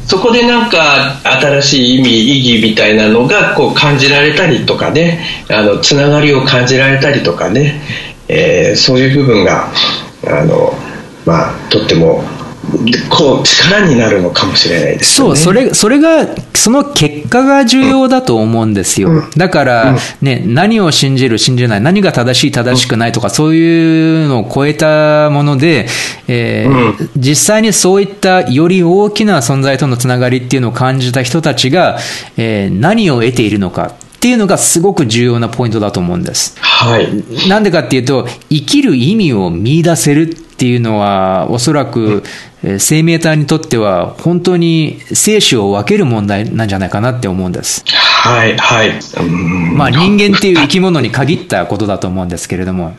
[0.06, 7.80] そこでなんか新しい意味意義みたいなのがこう感じられたりとかねあのつながりを感じられたりとかね、
[8.28, 9.68] えー、そういう部分が
[10.26, 10.74] あの、
[11.24, 12.24] まあ、とっても
[13.10, 19.10] こう力になるのかもしれないです、ね、そう、それ、それが、その結果が重要だと思うんですよ。
[19.10, 25.86] うん、だから、ね、何を信じる、信じない、何が正しい、正しくないとか、そういうのを超えたもので、
[26.28, 31.98] えー、実際にそういったより大きな存在とのつながりっていうのを感じた人たちが、
[32.36, 33.92] えー、何を得ているのか。
[34.22, 36.56] っていうのがすごく重要なポイントだと思うんです。
[36.60, 37.08] はい。
[37.48, 42.22] なんでかっていうと、生きる意味を見出せるっていうのは、おそらく、
[42.78, 47.82] 生命体にとっては本当に生死を分ける問題なんじゃないかなって思うんです。
[47.88, 48.92] はい、はい。
[49.74, 52.94] まあ人間っていう生き物に限ったことだと思うんですけれども。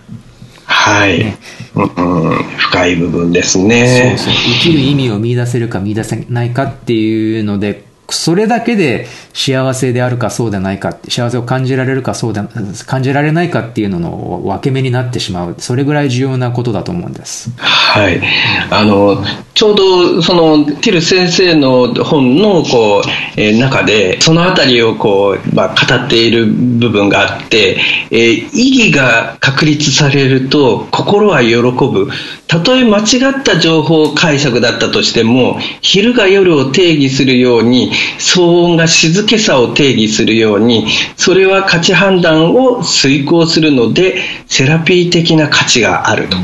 [0.66, 1.38] はい、ね、
[1.74, 2.44] うん。
[2.58, 4.18] 深い部分ですね。
[4.18, 4.34] そうそう。
[4.34, 12.42] 生きる意味を見出せるか見出せないかっていうので、それだけで幸せであるかそうでないか、幸せを感じられるかそうで、
[12.86, 15.56] 感じられないかっていうのの分け目になってしまう。
[15.58, 17.52] それぐらい重要なことだと思うんです。
[17.58, 18.22] はい。
[18.70, 19.24] あの、
[19.64, 27.78] ちょうどその、ティル先生の本のこう、えー、中で、そのあたりをこう、まあ、語っている部分があって、
[28.12, 32.10] えー、意義が確立されると心は喜ぶ。
[32.48, 46.36] たとえ間違った情報解釈だったとしても、昼が夜を定義するように、騒音が静けさを定義するように、それは価値判断を遂行するので、セラピー的な価値があると。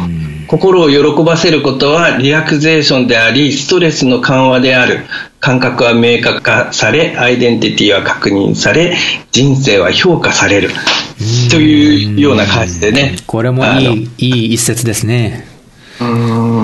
[0.50, 5.06] 心を喜ばせることはリラクゼーションであり、ストレスの緩和である。
[5.40, 8.98] 感覚は明確化され、アイデンティティは確認され、
[9.32, 10.72] 人生は評価される。
[11.52, 13.18] というような感じでね。
[13.28, 15.46] これもいい、いい一節ですね。
[16.02, 16.06] う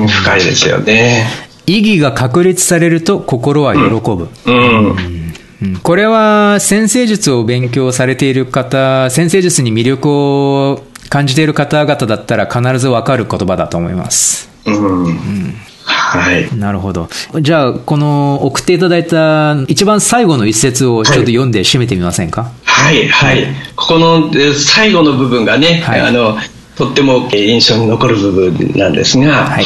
[0.06, 1.28] ん、深いですよね。
[1.68, 4.30] 意義が確立されると心は喜ぶ。
[4.48, 5.26] うん、うん
[5.84, 14.50] これは先生術を勉強されている方、先生術に魅力を感じている方々だったら必ずわかる言葉だと思います。
[14.66, 15.16] うん、うん
[15.88, 16.58] はい。
[16.58, 17.10] なるほど。
[17.42, 22.52] じゃあ、この送っていただいた一番最後の一節をちょっと読んで締めてみませんか？
[22.64, 23.56] はい、はい、はい。
[23.76, 26.38] ここの最後の部分がね、はい、あの、
[26.76, 29.66] とっても印象に残る部分なんですが、はい、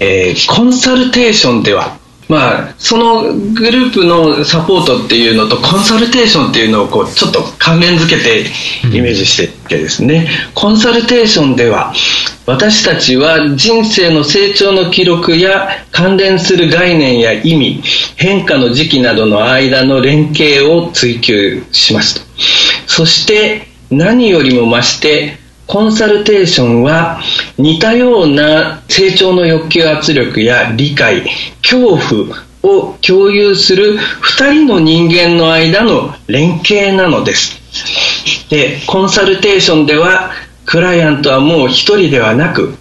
[0.00, 1.98] えー、コンサルテーションでは、
[2.28, 8.44] まあ、そのグループのサポートっていうのとコンサルテーションっていうのをこうちょっと関連づけて
[8.94, 11.94] イメージしていてですね、コンサルテーションでは
[12.44, 17.82] 私たちは人生の成長の記録や関連する概念や意味
[18.16, 22.20] 変化の時期などの間の連携を追求しますと。
[22.86, 25.37] そして何よりも増して
[25.68, 27.20] コンサルテーションは
[27.58, 31.26] 似たような成長の欲求圧力や理解
[31.62, 38.48] 恐怖を共有する2人の人間の間の連携なのです。
[38.48, 40.30] でコンサルテーションでは
[40.64, 42.74] クライアントはもう1人ではなく、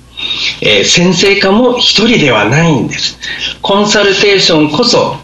[0.62, 3.18] えー、先生化も1人ではないんです。
[3.62, 5.18] コンサルテーションこそ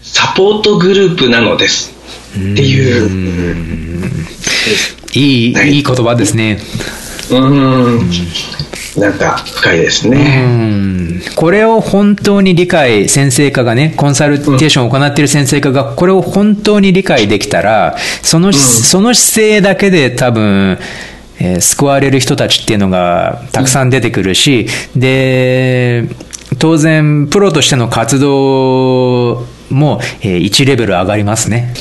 [0.00, 1.92] サポートグループなのです。
[2.30, 4.10] っていう。
[5.12, 6.60] いい、いい言葉ですね。
[7.30, 8.10] うん
[8.96, 11.20] なんか深いですね。
[11.36, 20.78] これを本当に理解、先生科がね、コンサルテーションを行っている先生科が、これを本当に理解できたら、その、うん、その姿勢だけで多分、
[21.38, 24.66] えー、救われる人たちっていうのがたくさん出てくるし、
[24.96, 26.04] で、
[26.58, 31.72] 当然、プロとしての活動も、えー、1レベル上がりますね。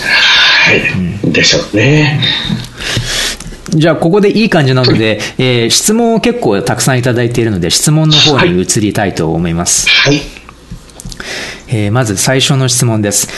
[0.65, 0.79] はい、
[1.23, 2.21] うん、でしょうね。
[3.69, 9.89] じゃあ、ここでいい感じなので、えー、質問を結構たくさんいただいているので、質問の方に移りたいと思います。
[9.89, 10.21] はい。
[11.67, 13.29] えー、まず最初の質問です。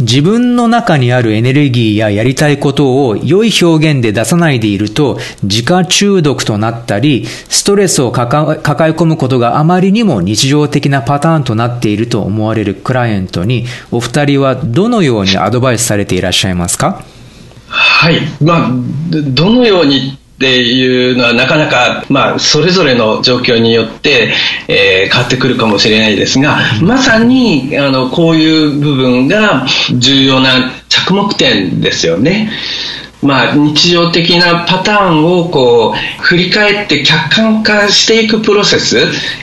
[0.00, 8.60] 自分の中にあるエネルギーややりたいことを良い表現で出さないでいると自家中毒となったりストレスを抱え
[8.92, 17.02] 込むことがあまりにも日常的なパターンとなっていると思われるクライアントにお二人はどのようにアドバイスされていらっしゃいますか？
[17.68, 18.70] はい、まあ、
[19.10, 24.32] どのようにっていうのはなかなか、まあ、それぞれの状況によって、
[24.68, 29.66] えー、変わってくるかもしれないですが、まさにあのこういう部分が
[29.98, 32.52] 重要な着目点ですよね。
[33.20, 38.96] まあ、日常的なパターンをこう振り返って客観化していくプロセス。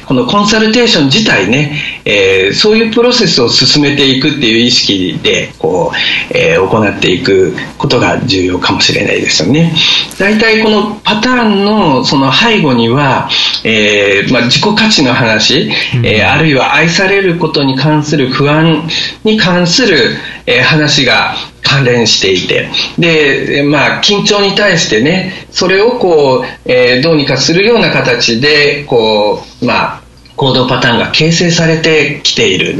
[0.05, 9.73] このコンサルテーション自体ね、えー、そういうプロセスを進めていくっていう意識でこう、えー、行っていくことが重要かもしれないですよね。
[10.17, 13.29] 大体このパターンのその背後には、
[13.63, 15.71] えーまあ、自己価値の話、
[16.03, 18.87] えー、あるいは愛されることに関する不安
[19.23, 20.15] に関する、
[20.45, 22.69] えー、話が関連していて。
[22.97, 30.03] で、まあ、緊張に対してねそれをこう、えー、どうにかするような形でこう、まあ、
[30.35, 32.75] 行動パターンが形成されてきている。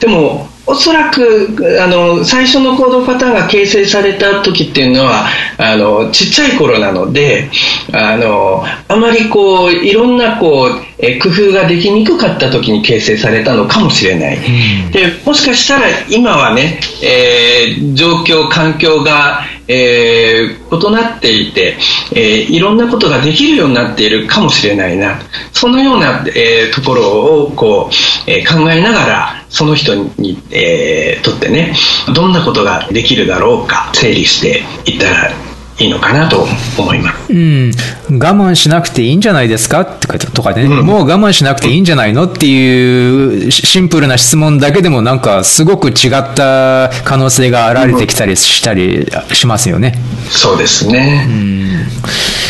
[0.00, 7.50] でもおそらくあの最初の行動パターンが形成された時っていうのはあのちっちゃい頃なので
[7.90, 21.76] あのあまりこういろんなこうえ工夫ができにくかった時に形成されたのかもしれない、うん、でもしかしたら今はね、えー、状況環境がえー、異なっていて、
[22.12, 25.20] えー、いろんなことができるようになっているかもしれないな。
[25.52, 27.90] そのような、えー、ところをこ
[28.26, 31.74] う、えー、考えながらその人に、えー、とってね
[32.14, 35.47] どんなことができるだろうか整理していったら
[35.80, 36.44] いいのかなと
[36.76, 37.32] 思います。
[37.32, 37.70] うん。
[38.10, 49.94] 我慢しなくていいんじゃないですかってとかね、うん、もう我慢しなくていいんじゃないのっていうシンプルな質問だけでもなんかすごく違った可能性が現れてきたりしたりしますよね。
[50.24, 51.26] うん、そうですね。
[51.28, 51.68] うん。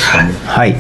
[0.03, 0.33] はい。
[0.47, 0.77] はい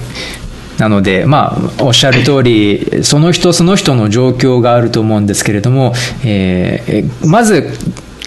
[0.78, 5.92] なので、まあ、おっしゃる通り、その人その人の状況があると思うんですけれども、
[6.24, 7.76] えー、まず、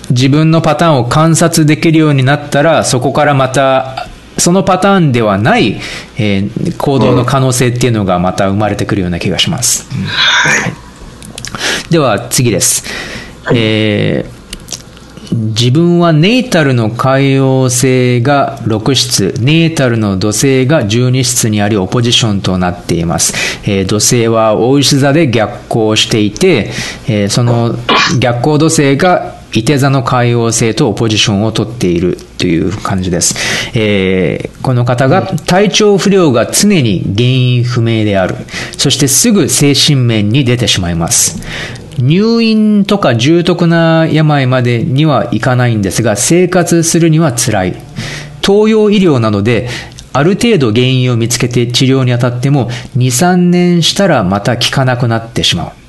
[0.09, 5.79] 自分のパターンを観察できるようになったら、そこからまたそのパターンではない、
[6.17, 9.87] えー、行動の可能性っていうのがまた生まれてくるような気がします。
[9.91, 10.73] はい、
[11.91, 12.83] では次です。
[13.43, 14.41] はい、えー
[15.33, 23.33] 自分はネイタルの海洋性が6室、ネイタルの土星が12室にありオポジションとなっています。
[23.63, 26.71] えー、土星は大石座で逆行していて、
[27.07, 27.75] えー、その
[28.19, 33.35] 逆行土星が伊手座の海王星とポジションをとっているという感じです。
[33.77, 38.35] えー、この方が体調不良が常に原因不明である。
[38.77, 41.41] そしてすぐ精神面に出てしまいます。
[41.97, 47.75] 入院とか重篤な病までにはいかないんですが、生活するには辛い。
[48.41, 49.67] 東洋医療なので、
[50.13, 55.80] ある程度原因を見つけて治療にあたっても、2、3年したらまた効かなくなってしまう。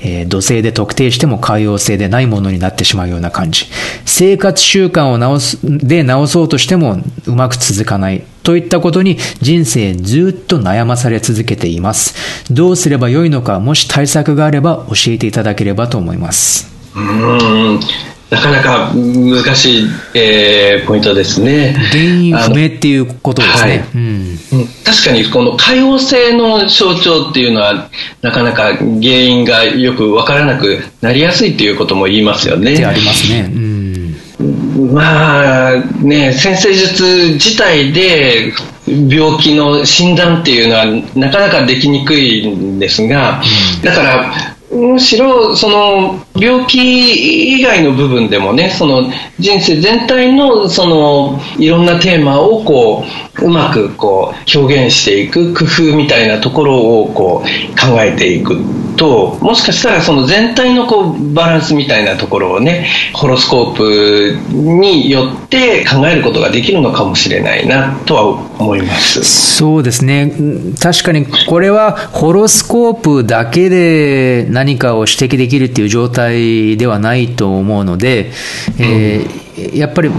[0.00, 3.66] えー、土星で特定しても海洋性でないものになってしまうような感じ。
[4.04, 8.22] 生活習慣を直す、で直そうとしてもうまく続かない。
[8.42, 12.14] といったことに人生ずっと悩まされ続けています。
[12.52, 16.72] どうすればよいのか、もし対策があれば教えていただければと思います。
[16.94, 21.74] うんなかなか難しい、えー、ポイントですね。
[21.92, 23.70] 原因不明っていうことですね。
[23.70, 24.38] はいうん、
[24.84, 27.88] 確かにこの海王性の象徴っていうのは
[28.22, 32.84] なかなか原因がよく分からなくなりやすいっていうことも言いますよね。
[32.84, 33.48] ありますね。
[33.48, 35.72] うん、まあ
[36.02, 37.04] ね、先生術
[37.34, 38.52] 自体で
[38.86, 43.40] 病気の診断っていうのはなかなかできにくいんですが、
[43.84, 44.32] だから
[44.70, 53.04] むしろその病気以外の部分でもねその人生全体のそのいろんなテーマをこ
[53.40, 57.46] ううまくこう表現していく工夫みたいなところをこう
[57.78, 58.56] 考えていく
[58.96, 68.24] ともしかしたらその全体のこうバランスみたいなところをねホロスコープによって考えることができるのかもしれないなとは
[68.58, 69.22] 思います。
[69.24, 70.32] そうですね。
[70.80, 78.32] 確かにこれはホロスコープだけで何かを指摘できるっていう状態ではないと思うので、
[78.78, 80.10] えー、やっぱり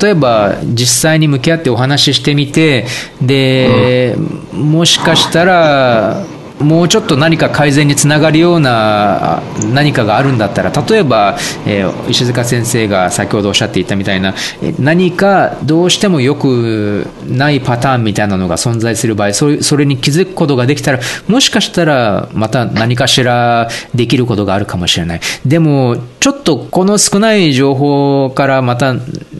[0.00, 2.86] 例えば実際に向き合ってお話ししてみて
[3.22, 4.16] で、
[4.52, 6.24] もしかしたら
[6.60, 9.42] もうちょっと何か改善につながるような
[9.72, 11.36] 何かがあるんだったら例えば、
[11.66, 14.34] えー、石塚先生が先ほどおっしゃっていたみたいな
[14.78, 28.94] 何かどうしてもよくないパターンみたいなのが存在する場合それそれに気づくことができたらもしかしたらまた何かしらできることがあるかもしれないでもちょっとこの少ない情報からまた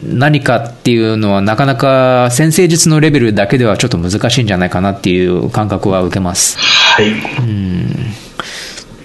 [0.05, 6.59] 何かっていうのはなかなか先生術のレベルだけではちょっと難しいんじゃないかなっていう感覚は受けます。
[6.99, 7.11] はい。
[7.11, 7.94] うん。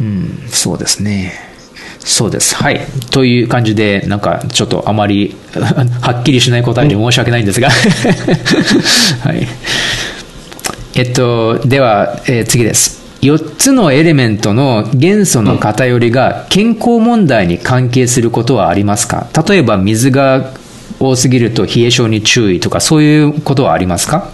[0.02, 1.34] うん、そうですね。
[2.00, 2.56] そうです。
[2.56, 2.82] はい。
[3.12, 5.36] という感じで、なんかちょっとあまり
[6.02, 7.70] はっきりしない答えで申し訳ないんですが
[9.24, 9.48] はい。
[10.96, 13.02] えっと、では、えー、次です。
[13.22, 19.28] 4つのエレメントの元素の偏りが健康問題に関係することはありますか？
[19.48, 20.50] 例えば水が
[21.00, 24.28] 多すぎると冷え性に注意とかそういうことはありますか？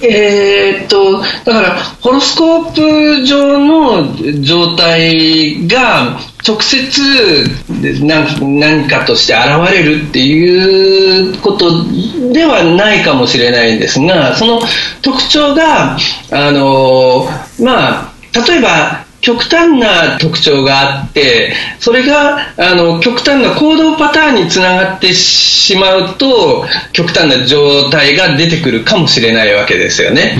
[0.00, 7.00] えー、っとだからホロスコープ上の状態が直接
[8.02, 11.84] 何かとして現れるっていうこと
[12.32, 14.60] ではないかもしれないんですがその
[15.00, 15.96] 特徴が
[16.30, 17.26] あの
[17.58, 18.12] まあ
[18.46, 30.36] 例えば極端な特徴があってそれがあの極端な行動パターンにつながってしまうと極端な状態が出てくるかもしれないわけですよね。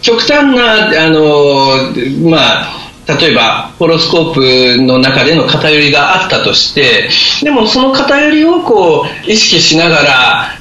[0.00, 1.92] 極端なあの、
[2.28, 7.10] まあ例えばホロスコープの中での偏りがあったとして
[7.42, 10.02] でもその偏りをこう意識しなが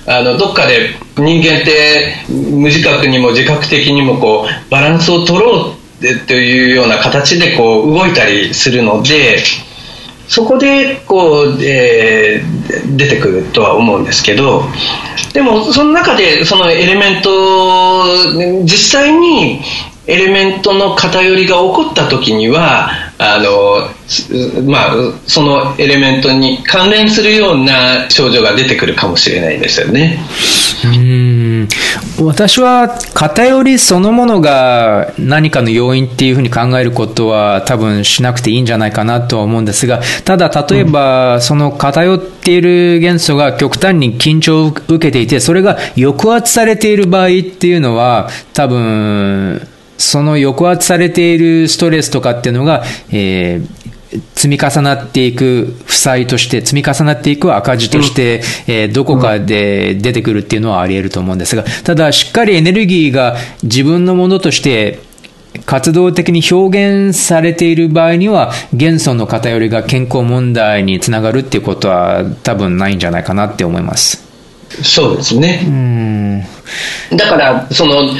[0.06, 5.83] らあのどっかで人間って無自覚にも自覚的にもこうバランスを取ろう
[6.28, 9.44] というような形でこう動いたりするので
[10.28, 14.64] そこでこう、えー、出てくるとは思うんですけど
[15.34, 18.06] でもその中でそのエレメント
[18.64, 19.62] 実際に
[20.06, 23.88] エレメントの偏りが起こった時にはあの、
[24.70, 24.94] まあ、
[25.26, 30.20] そのエレメントに関連するような症状が出てくるかもしれないですよね。
[30.84, 31.33] うん
[32.22, 53.93] 私は偏りそのものが何かの要因っていうふうに考えることは多分しなくていいんじゃないかなとは思うんですがただ例えばその偏っている元素が極端に緊張を受けていてそれが抑圧されている場合っていうのは多分その抑圧されているストレスとかっていうのが、えー
[54.36, 65.00] 積み重なっていく負債として、積み重なっていく赤字として、えー、どこかで出てくるっていうのはあり得ると思うんですが、ただ、しっかりエネルギーが自分のものとして
[65.66, 74.33] 活動的に表現されている場合には、元素の偏りが健康問題につながるっていうことは多分ないんじゃないかなって思います。
[74.82, 76.48] そうですね。
[77.12, 78.14] だから、その、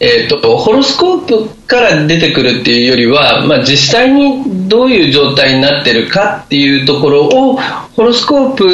[0.00, 7.58] えっ、ー、と、ホロスコープから出てくるっていうよりは、まあ、実際にどういう状態になってるかっていうところを、
[7.94, 8.64] ホロスコープ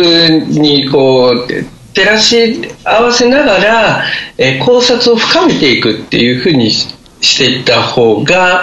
[0.49, 1.47] にこう、
[1.95, 4.05] 照らし合わせながら、
[4.39, 8.63] えー、考察を深めていくっていうふうにしていった方が、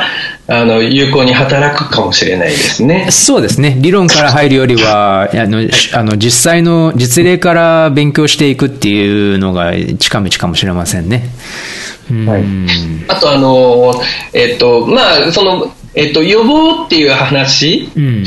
[0.51, 3.07] あの、有効に働くかもしれないですね。
[3.11, 3.77] そうですね。
[3.79, 5.59] 理論から入るよりは、あの、
[5.93, 11.29] あの実際の実例から勉強していくっていうのが近道かもしれませんね。
[12.25, 12.43] はい。
[13.07, 13.93] あと、あの、
[14.33, 18.23] えっと、まあ、その、えっと、予防っていう話、うん、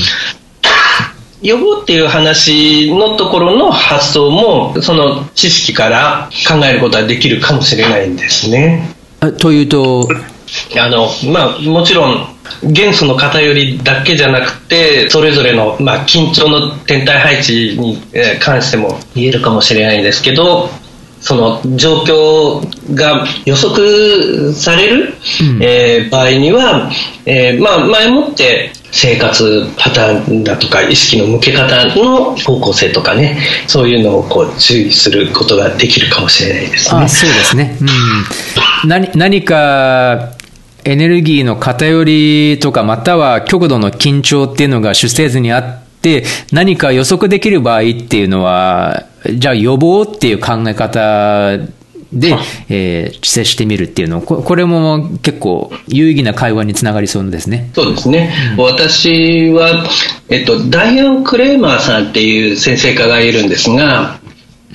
[1.42, 8.94] 予防っていう話のところの発想も、その知識から考えることはできるかもしれないんですね。
[9.38, 10.08] というと、
[10.78, 12.26] あの、まあ、もちろん、
[12.62, 17.98] 元素の偏りだけじゃなくて、それぞれの、まあ、緊張の天体配置に
[18.40, 20.68] 関しても言えるかもしれないですけど、
[21.22, 26.90] その状況が予測される、うん、えー、場合には、
[27.24, 37.00] えー、まあ、前もって生活パターンだとか意識の向け方の方向性とかねそういうのをこう注意することができるかもしれないですね。
[37.00, 37.84] あそうですね、う
[38.86, 40.32] ん、何何か
[40.84, 49.06] エネルギーの偏りとかまたは極度の緊張っていうのが主成図にあって何か予測できる場合っていうのは
[49.36, 51.58] じゃあ予防っていう考え方
[52.12, 52.36] で、
[52.68, 57.70] えー、接してみるっていうのこ、これも結構有意義な会話につながりそうですね。
[57.74, 58.34] そうですね。
[58.58, 59.86] うん、私は、
[60.28, 64.20] えっと、ダイアン・クレーマーさんっていう先生家がいるんですが、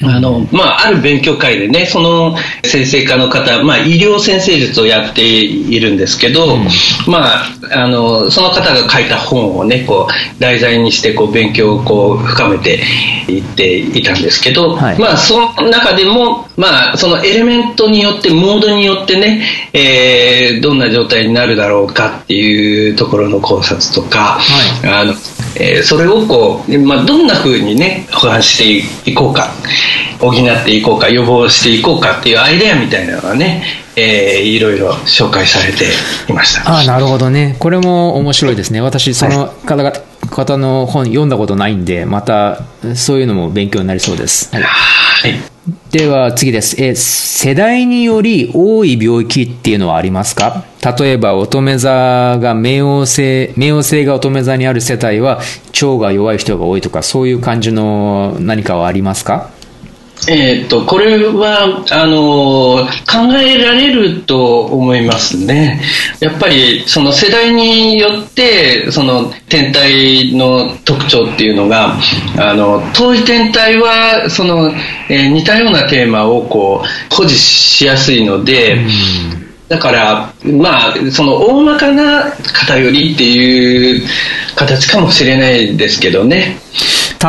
[0.02, 6.68] あの、まあ、ある勉強会でね、その先生科の方、まあ、医療先生術をやっているんですけど、うん、
[7.08, 12.84] まあ、あの、その方が書いた本をね、こう、題材にして、こう、勉強をこう、深めて
[13.28, 19.44] いっていたんですけど、はい、まあ、その中でも、まあ、そのエレメントによって、モードによってね、
[19.74, 25.14] えー、どんな状態になるだろうかっていうところの考察とか、はい、あの、
[25.60, 28.58] えー、それをこう、まあ、どんなふうにね保管し
[29.04, 29.50] ていこうか
[30.20, 33.64] 補っていこうか予防していこうかっていうアイデアみたいなのがね、
[33.96, 35.86] えー、いろいろ紹介されて
[36.30, 36.80] いました。
[36.80, 37.56] あなるほどね。
[37.60, 38.82] これも面白いですね。
[38.82, 42.64] 私その方々、はい、方の本読んだことないんでまた
[42.96, 45.57] そういうのも勉強になりそうです、はい、はい
[45.92, 46.82] では次です。
[46.82, 50.64] え、世代により多い病気っていうのはありますか？
[50.98, 51.90] 例えば乙女座
[52.40, 55.42] が冥王星、冥王星が乙女座にある世帯は
[55.74, 59.50] 腸が弱い人が多いとか、そういう感じの何かはありますか？
[60.30, 65.82] えっと、これは、あの、考えられると思いますね。
[66.20, 71.98] やっぱり、その世代によって、その天体の特徴っていうのが、
[72.38, 74.74] あの、遠い天体は、その、
[75.10, 78.78] えー、似たようなテーマをこう、保持しやすいので、
[79.70, 84.08] だから、まあ、その大まかな偏りっていう
[84.56, 86.58] 形かもしれないですけどね。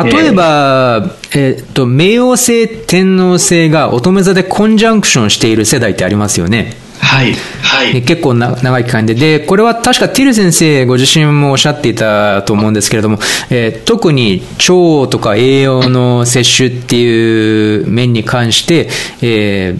[0.03, 6.75] 例えば、えー、っと、冥王星、天王星が乙女座でコンジャンクションしている世代ってありますよね。
[6.99, 7.33] はい。
[7.61, 8.03] はい。
[8.03, 9.13] 結構な長い期間で。
[9.13, 13.19] で、これは確かティル先生ご自身もおっしゃっていたと思うんですけれども、
[13.49, 18.89] えー、特に腸とか栄養の摂取っていう面に関して、
[19.21, 19.79] えー、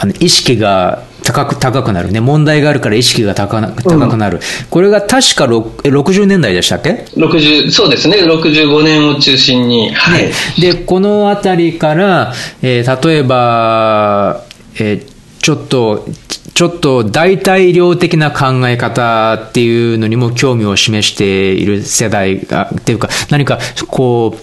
[0.00, 2.10] あの意識が高く高くなる。
[2.10, 8.16] ね問題があるから意識が高高くなる、うん、これが確か60年代でしたっけ？60そうですね。
[8.22, 14.42] 65年を中心に、はい、でこの辺りから、えー、例えば、
[14.76, 15.06] えー、
[15.42, 16.06] ちょっと
[16.54, 24.38] ちょっと代替量的な考え方っていうのにも興味を示している世代がっていうか何かこう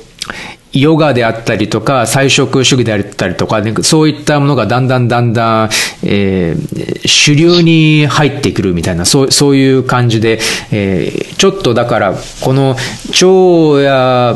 [0.75, 5.69] ヨガであったりとか、菜食主義であったりとか、ね、そういったものがだんだんだんだん、
[6.03, 10.39] えー、主流に入ってくるみたいな、そうそういう感じで、
[10.71, 12.75] えー、ちょっとだから、この
[13.09, 14.35] 腸や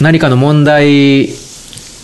[0.00, 1.28] 何かの問題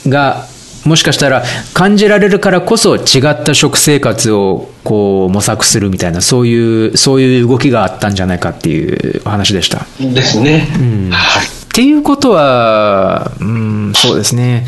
[0.07, 0.47] が、
[0.85, 9.87] もしかしたら感じられるからこそ違った食生活をこう模索するみたいなそういうそういう動きがあったんじゃないかっていう話でした。
[10.01, 10.67] ですね。
[10.77, 14.67] うん、はいっていうことは、うん、そうですね。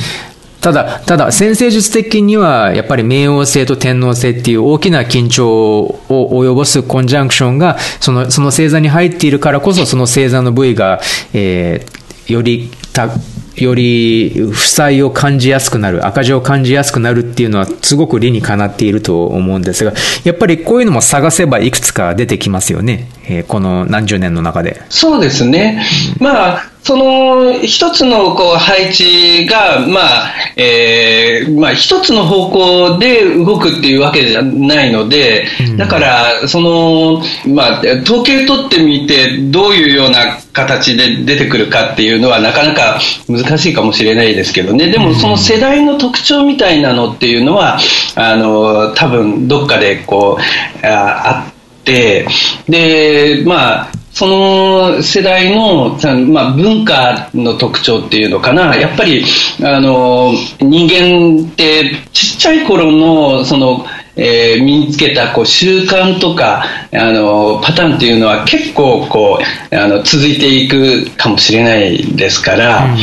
[0.62, 11.02] ただ、ただ、先生術的には、やっぱり冥王星と天王星っていう大きな緊張を及ぼすコンジャンクションが、その、その星座に入っているからこそ、その星座の部位が、
[11.34, 13.10] えー、よりた、
[13.56, 19.92] より負債を感じやすくなる、赤字を感じやすくなるっていうのはすごく理にかなっていると思うんですが、
[20.24, 23.08] やっぱりこういうのも探せばいくつか出てきますよね。
[23.26, 24.82] えー、この何十年の中で。
[24.88, 25.84] そうですね。
[26.18, 35.46] まあ、その一つのこう配置が、まあえーまあ、一つの方向で動くっていうわけじゃないので、
[35.78, 47.78] だから、そのまあ、統計取ってみて、どういうような形で出てくるかっていうのは、なかなか難しいかもしれないですけどね、でもその世代の特徴みたいなのっていうのは、
[48.14, 52.26] あの多分どっかでこうあって、
[52.68, 55.98] でまあその世代の、
[56.28, 59.24] まあ、文化の特徴っていうのかな、やっぱり、
[59.60, 63.84] あの、人間ってちっちゃい頃の、その、
[64.16, 69.40] えー、身につけたこう習慣とかあのパターンっていうのは結構こ
[69.72, 72.96] うあの続いていくかもしれないですから、うん、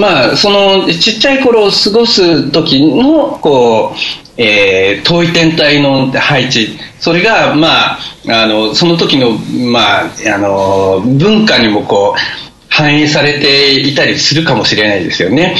[0.00, 9.32] まあそのちっちゃい頃を過ごす時のこう、えー、遠い天体の配置それが、まあ、あのその時の,、
[9.70, 15.54] まあ、あの文化にもこう反映されていたりするかもしれないですよね。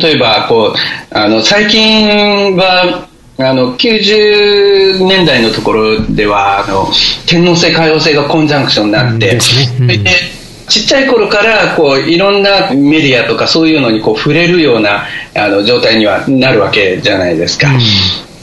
[0.00, 0.74] 例えばこう
[1.10, 6.88] あの最近はあの90年代のところではあの
[7.26, 15.04] 天皇制、海王制がコンジャンクションになって、うん、ちっちゃい頃からこういろんなメディアとかそういうのにこう触れるような
[15.34, 17.68] あの状態にはなるわけじゃないですか。
[17.72, 17.80] うん、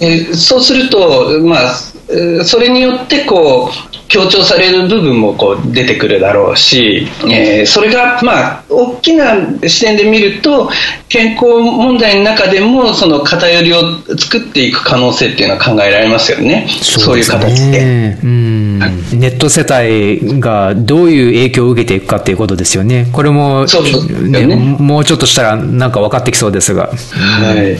[0.01, 1.75] えそうすると、まあ、
[2.43, 9.35] それによってこう強調される部分もこう出てくるだろうし、えー、それがまあ大きな
[9.67, 10.69] 視点で見ると
[11.09, 13.79] 健康問題の中でもその偏りを
[14.17, 18.17] 作っていく可能性っていうのは考えられますよねそう、いう形で。
[18.23, 23.09] うんネット世帯がどういう影響を受けていくかっていうことですよね。
[23.11, 26.87] これも、ね、ね、もうちょっとしたらなんか分かってきそうですが。
[26.87, 26.93] は
[27.55, 27.77] い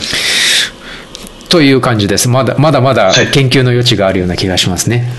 [1.49, 2.27] という感じです。
[2.27, 5.09] まだまだまだ研究の余地があるような気がしますね。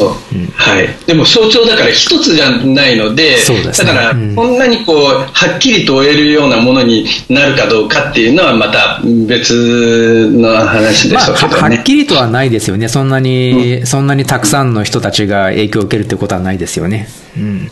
[0.00, 0.34] う。
[0.36, 3.36] ん、はい、でも象徴だから一つじゃないので、ね、
[3.76, 12.88] だからこんなにこうはっきりと追えるようなものになるかどうかっていうのはまた別の話でしょうけどね、まあ、はっきりとはないですよね。
[12.88, 17.08] そんなに、うん、そんなにたくさんの人たちが影響を受けるってことはないですよね。
[17.36, 17.70] うん。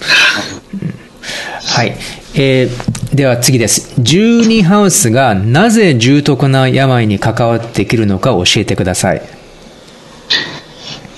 [1.62, 1.96] はい、
[2.34, 3.94] えー、では次です。
[3.98, 9.22] 十二ハウスがなぜ重篤な病に関わってくるのか教えてください。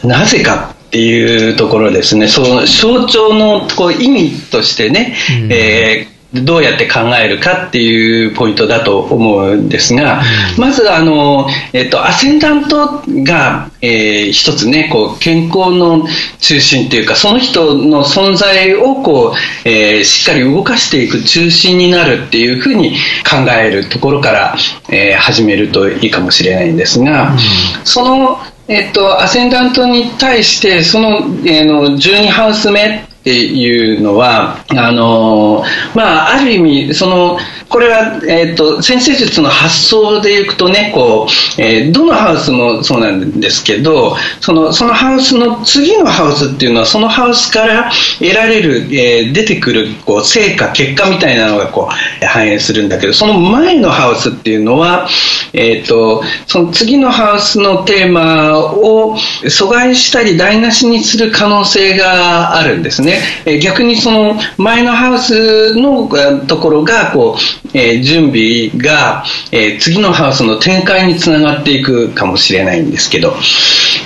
[0.05, 10.23] なぜかっていうところですね、その象徴のこう意味としてね、うん、えーどうやって考えるかっていうポイントだと思うんですが、
[10.57, 16.07] まずあの、えっと、アセンダントが、えー、一つね、こう、健康の
[16.41, 22.93] 中心っていうか、その人の存在をこう、えー、しっかり動かしていく中心になるっていうふうに
[23.29, 24.57] 考えるところから、
[24.89, 27.37] えー、始めるといいかもしれないんですが、
[27.85, 28.39] その、
[28.69, 37.39] えっと、アセンダントに対して、その、えー、の12ハウス目っていうのは、あのまあ、ある意味、その、
[37.73, 41.27] これは、え、ー、と、先生術の発想でいくとね、こ
[41.59, 55.09] う、えー、どのハウスもそうなんですけど、その、そのハウスの次のハウスっていうのは、そのハウスから得られる、えー、出てくる、こう、成果、結果みたいなのが、こう、反映するんだけど、その前のハウスっていうのは、
[55.55, 63.21] えっ、と、その次のハウスのテーマを阻害したり台無しにする可能性があるんですね。
[63.47, 66.09] え逆にその前のハウスの
[66.47, 73.35] ところがこう、えー、準備が、えー、次のハウスの展開につながっていくかもしれないんですけど、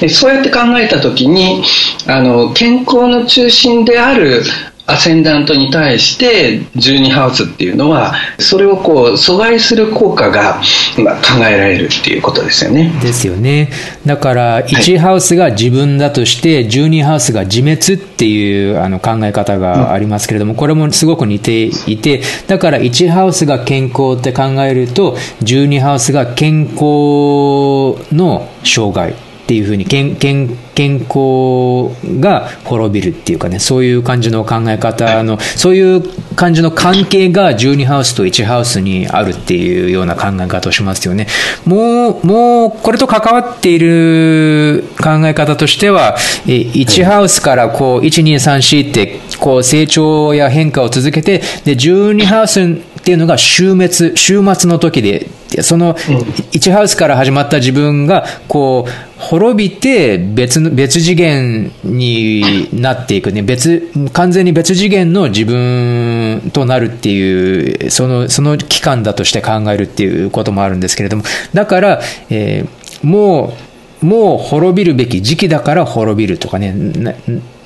[0.02, 1.64] えそうやって考えた時に
[2.06, 4.42] あの健康の中心である
[4.88, 10.60] アセンダントに対して12ハウスっていうのはそれをこう阻害する効果が、
[10.98, 12.92] まあ、考えられるっていうことですよね。
[13.02, 13.70] ですよね。
[14.04, 36.02] だから1ハウスが自分だとして12ハウスが自滅っていうあの考え方がありますけれども、これもすごく似ていてだから1ハウスが健康って考えると12ハウスが健康の障害っていうふうに健健健康が滅びるっていうかねそういう感じの考え方のそういう
[36.34, 41.28] 感じの関係が12ハウスと1ハウスにあるっていうような考え方をしますよね。
[41.64, 46.16] もうもうこれと関わっている考え方としては
[46.46, 55.28] 1ハウスからこう1234ってこう成長や変化を続けてで12ハウスっていうのが終滅、終末の時で、
[55.62, 63.42] その1ハウスから始まった自分が、こう、滅びて別の、別次元になっていくね。
[63.42, 71.22] 別、完全に別次元の自分となるっていう、その、その期間だとして考えるっていうこともあるんですけれども、
[71.54, 73.65] だから、えーもう、
[74.06, 77.14] もう滅びるべき時期だから滅びるとかね、な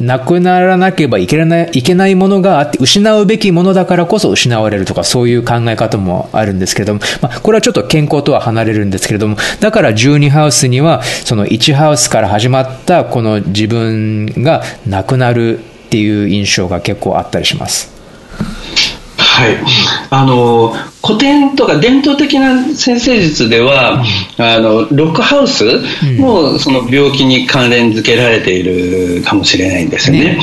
[0.00, 17.92] なくならなければいけないいけないものがあって、失うべきものだからこそ失われるとか、そういう考え方もあるんですけれども、まあ、これはちょっと健康とは離れるんですけれども、だから12ハウスには、その1ハウスから始まったこの自分がなくなるっていう印象が結構あったりします。
[19.40, 19.56] はい、
[20.10, 20.74] あの
[21.04, 24.04] 古典とか伝統的な先生術では、
[24.36, 25.64] あのロックハウス
[26.18, 30.38] もその病気に関連づけられているかもしれないんですよね。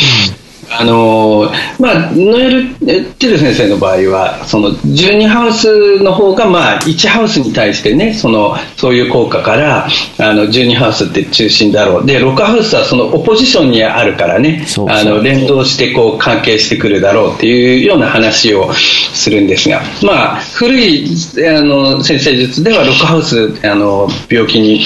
[0.70, 1.50] あの
[1.80, 2.76] まあ、ノエル・
[3.16, 21.08] テル先生の場合はその12ハウスの方がまあ1ハウスに対してねそのそういう効果からあの12ハウスって中心だろうで6ハウスはそのオポジションにあるからねそうあの連動してこう関係してくるだろうっていうような話をするんですが、まあ、古い
[21.48, 24.84] あの先生術では6ハウスあの病気に、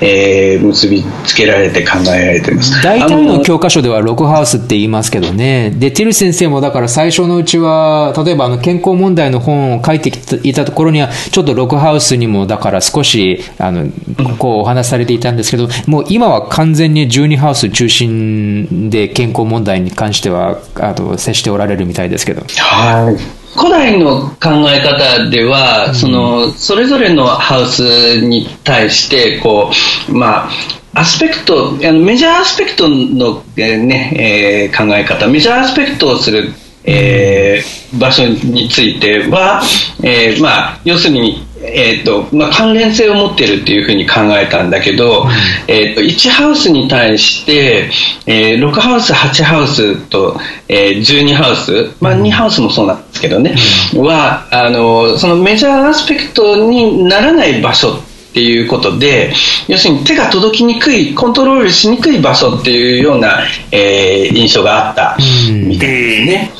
[0.00, 2.82] えー結びつけられて考えられています。
[2.82, 5.70] 大体あの教科書ではログハウスって言いますけどね。
[5.70, 13.90] で、ティル先生もだから最初のうちは、例えばあの健康問題の本を書いてきていたところには、ちょっとログハウスにもだから少し、あの、
[14.38, 22.42] こうお話しされていたんですけど、もう今は完全に12ハウス中心で健康問題に関しては、あの、接しておられるみたいですけど。
[22.56, 29.72] はい古代の考え方では、そのそれぞれのハウスに対してこ
[30.08, 30.50] う、まあ、
[30.98, 36.52] アスペクトあのメジャーアスペクトの、えーねえー考え方メジャーアスペクトをする、
[36.84, 39.62] えー場所については、
[40.02, 45.26] えーまあ、要するに、えーとまあ、関連性を持っているというふうに考えたんだけど、
[45.66, 47.90] えー、と1ハウスに対して、
[48.26, 50.38] えー6ハウス、8ハウスと、
[50.68, 53.56] えー12ハウス、まあ、2ハウスもそうなんですけどね、
[53.94, 59.32] はあのそのメジャーアスペクトにならない場所っていうことで
[59.68, 63.40] 要するに手が届きにくいコントロールしにくい場所っていうような、
[63.72, 65.16] えー印象があった
[65.50, 66.50] みたいですね。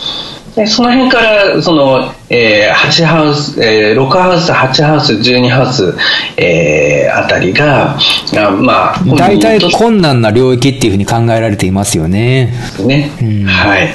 [0.56, 5.94] でその辺からその、えー8ハウス、えー6ハウス、8ハウス、12ハウス、
[6.36, 7.96] えーあたりが、
[8.36, 12.52] あまあ、大体困難な領域っていうふうに考えられていますよね。
[12.76, 13.10] とね、
[13.46, 13.94] はい。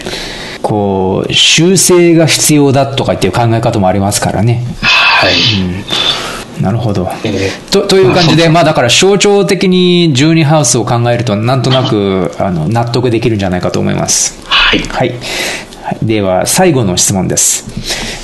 [0.61, 4.63] こう、修正が必要だとかっていう考え方もありますからね。
[4.81, 5.33] はい。
[6.63, 7.11] なるほど。
[7.25, 14.41] えとという感じで、まあだから象徴的に12ハウスを考えると、なんとなくあの納得できるんじゃないかと思います。
[14.47, 14.79] はい。
[14.79, 15.13] はい。
[16.05, 17.65] では、最後の質問です。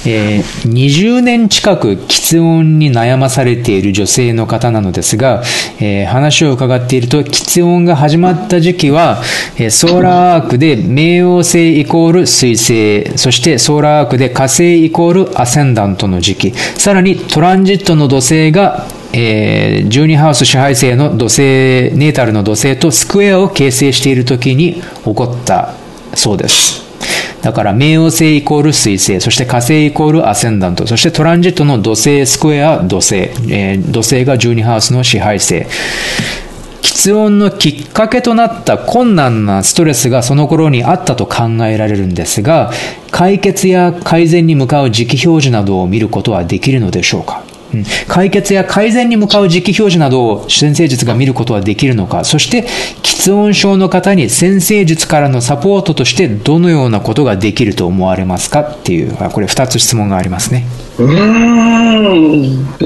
[0.06, 5.44] えー20年近く喫音に悩まされている女性の方なのですが、
[5.80, 9.22] えー話を伺っていると、喫音が始まった時期は、
[9.58, 25.74] えソーラーアークで冥王星イコール水星、そしてソーラーアークで火星イコールアセンダントの時期、さらにトランジットの土星がえー12ハウス支配星の土星、ネータルの土星とスクエアを形成している時に起こった
[26.14, 26.89] そうです。
[27.42, 35.66] だから、冥王星イコール水星、そして火星イコールアセンダント、そしてトランジットの土星、スクエア、土星、えー土星が12ハウスの支配星。
[36.82, 42.72] 喫音のきっかけとなった困難なストレスがその頃にあったと考えられるんですが、
[43.12, 47.44] 解決や改善に向かう時期表示などを見ることはできるのでしょうか？
[48.08, 52.68] 解決や改善に向かう時期表示などを先生術が見ることはできるのか、そして、
[53.04, 60.66] 喫音症の方に先生術からのサポートとしてどのようなことができると思われますかっていう、これ2つ質問がありますね。
[60.98, 61.08] う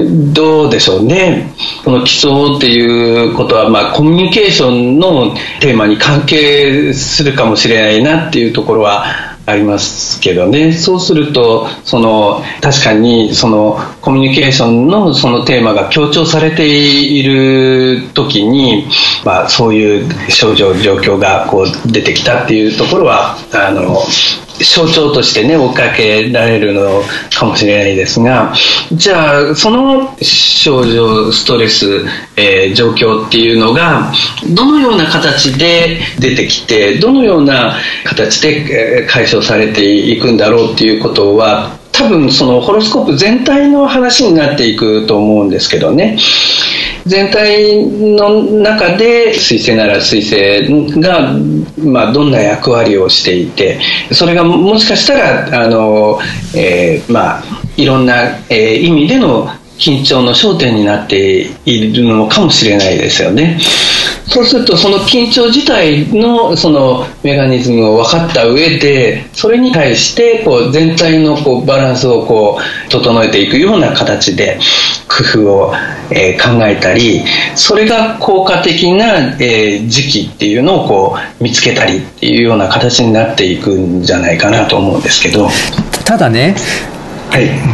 [0.00, 1.52] ん、どうでしょうね。
[1.84, 10.72] この基礎っていうことは、まあ、コミュニケーションのテーマに関係するかもしれないなっていうところはありますけどね。
[10.72, 18.86] そうすると、その、確かに、その、コミュニケーションのそのテーマが強調されている時に、
[19.24, 24.02] まあ、そういう症状、状況がこう出てきたっていうところは、あの、
[24.60, 27.02] 象徴としてね追っかけられるの
[27.36, 28.52] かもしれないですが
[28.92, 32.04] じゃあその症状ストレス、
[32.36, 34.12] えー状況っていうのが
[34.54, 46.18] どのような形で出てきてどのような形で解消されていくんだろうっていうことは多分そのホロスコープ全体の話になっていくと思うんですけどね。
[47.06, 51.34] 全体の中で彗星なら彗星が、
[51.78, 53.78] まあ、どんな役割をしていて
[54.10, 56.18] それがもしかしたらあの、
[56.56, 63.58] えーまあいろんな、えー、意味での緊張の焦点になっているのかもしれないですよね。
[64.26, 74.58] そうするとその緊張自体のそのメカニズムを分かった上でそれに対してこう全体のこうバランスをこう整えていくような形で
[75.08, 75.74] 工夫を、
[76.10, 77.22] えー、考えたり
[77.54, 85.48] それが効果的な、えー、時期っていうのをこう見つけたりっていうような形になっていくんじゃないかなと思うんですけど
[86.04, 86.56] ただね、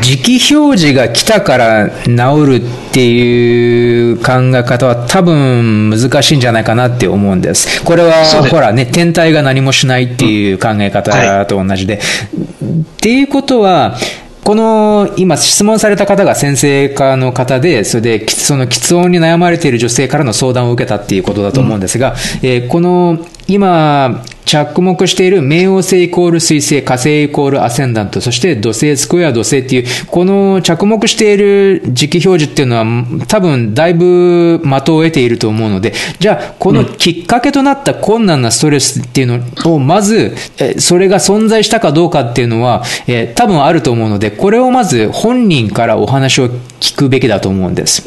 [0.03, 2.13] 時期表示が来たから治
[2.47, 7.85] るっていう考え方は多分難しいんじゃないかなって思うんです。
[7.85, 8.13] これは
[8.51, 12.01] ほらね、天体が何もしないっていう考え方と同じで。
[12.33, 13.97] うんはい、っていうことは、
[14.43, 40.35] この今質問された方が先生科の方で、それでその喫音に悩まれている女性からの相談を受けたっていうことだと思うんですが、うん、えー、この今、着目している冥王星イコール水星、火星イコールアセンダント、そして土星、スクエア土星っていう、この着目している時期表示っていうのは、多分だいぶ的を得ていると思うので、じゃあ、このきっかけとなった困難なストレスっていうのを、まず、
[40.79, 46.49] それが存在したかどうかっていうのは、え多分あると思うので、これをまず本人からお話を
[46.81, 48.03] 聞くべきだと思うんです。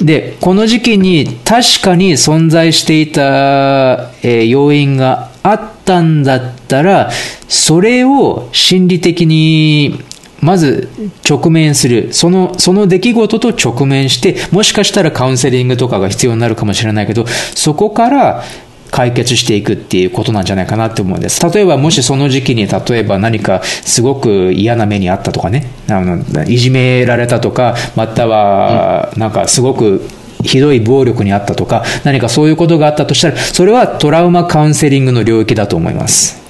[0.00, 7.10] で、この時期に確かに存在していた、え要因があったんだったら、
[7.48, 10.00] それを心理的に
[10.42, 10.88] まず
[11.28, 12.12] 直面する。
[12.12, 18.42] その、その出来事と直面して、もしかしたらカウンセリングとかが必要になるかもしれないけど、そこから
[18.90, 21.40] 解決していくっていうことなんじゃないかなって思うんです。
[21.48, 30.06] 例えば、もしその時期に、例えば何かすごく嫌な目にあったとかね、あの、いじめられたとか、または、なんかすごく
[30.42, 36.42] ひどい暴力にあったとか、何かそういうことがあったとしたら、それはトラウマカウンセリングの領域だと思います。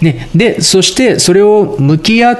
[0.00, 2.36] ね、で、そしてそれを向き合っ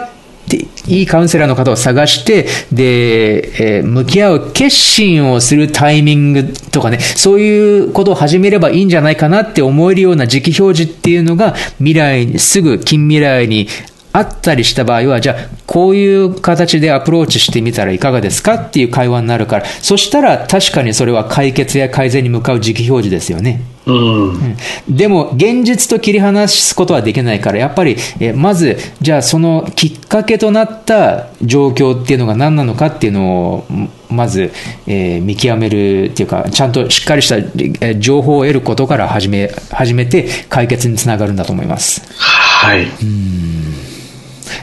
[0.48, 13.68] て、いいカウンセラーの方を探して、で、えー、向き合う決心をするタイミングとかね、そういうことを始めればいいんじゃないかなって思えるような時期表示っていうのが、未来に、すぐ近未来に
[14.12, 15.36] あったりした場合は、じゃあ、
[15.66, 23.62] こういう形でアプローチしてみたらいかがですかっていう会話になるから、そしたら確かにそれは解決や改善に向かう時期表示ですよね。
[23.84, 23.92] う
[24.34, 24.56] ん、
[24.88, 33.66] でも、現実と切り離すことはできないから、やっぱり、えまず、じゃあそのきっかけとなった状況っていうのが何なのかっていうのを、
[34.08, 34.52] まず、
[34.86, 42.02] えー、見極めるっていうか、ちゃんとしっかりした情報を得ることから始め、始めて解決につながるんだと思います。
[42.18, 42.82] はい。
[42.84, 44.01] うん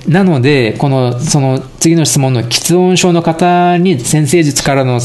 [0.07, 4.99] なので、この、その次の質問の喫音症の方に先生術からの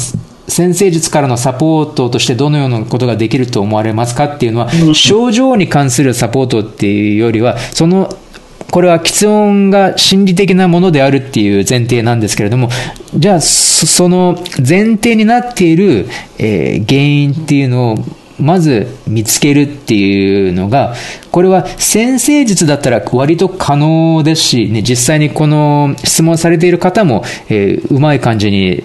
[0.46, 8.14] 先生術からのサポートとしてどのようなことができると思われますかっていうのは、症状に関するサポートっていうよりは、その
[8.70, 12.70] これは喫音が心理的なものであるっていう前提なんですけれども、
[13.16, 17.98] じゃあ、その前提になっている、えー、原因っていうのを
[18.40, 20.94] まず見つけるっていうのが、
[21.30, 28.84] これは先生術だったら割と可能ですし、ね、実際にこの質問されている方も、えー、うまい感じに、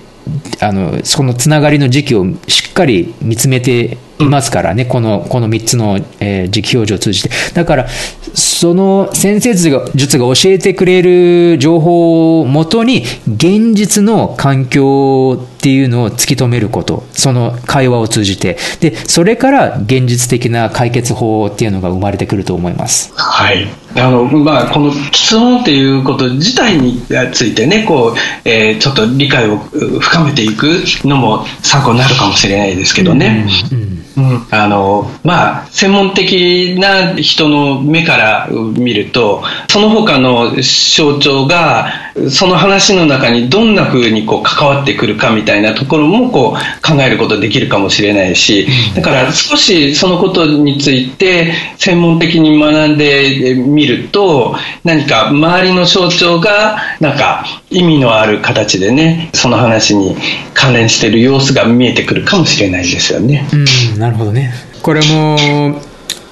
[0.59, 7.29] あの、そのつながりの時期をしっかり見つめていますからね、この、この3つの、えー、時期表示を通じて。
[7.53, 7.87] だから、
[8.33, 18.57] その先生術が術が教えてくれる情報をもとに、現実の環境っていうのを突き止めること、その会話を通じて。
[18.79, 23.11] で、それから現実的な解決法っていうのが生まれてくると思います。
[23.17, 23.67] はい。
[23.97, 27.01] あの、まあ、この質問っていうこと自体に
[27.33, 33.45] ついてね、こう、えー、ちょっと理解を深めていくのも参考になるかもしれないですけどね。
[33.73, 60.15] うん、うんあのまあ、専門的な人の目から見るとその他の象徴がその話の中にどんなふうにこう関わってくるかみたいなところもこう考えることできるかもしれないしだから少しそのことについて専門的に学んでみると何か周りの象徴がなんか意味のある形でねその話に
[60.53, 63.47] 関連している様子が見えてくるかもしれないですよね。
[63.53, 63.55] う
[63.95, 64.51] んなるほどね
[64.81, 65.81] これも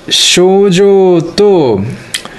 [0.10, 1.82] 症状と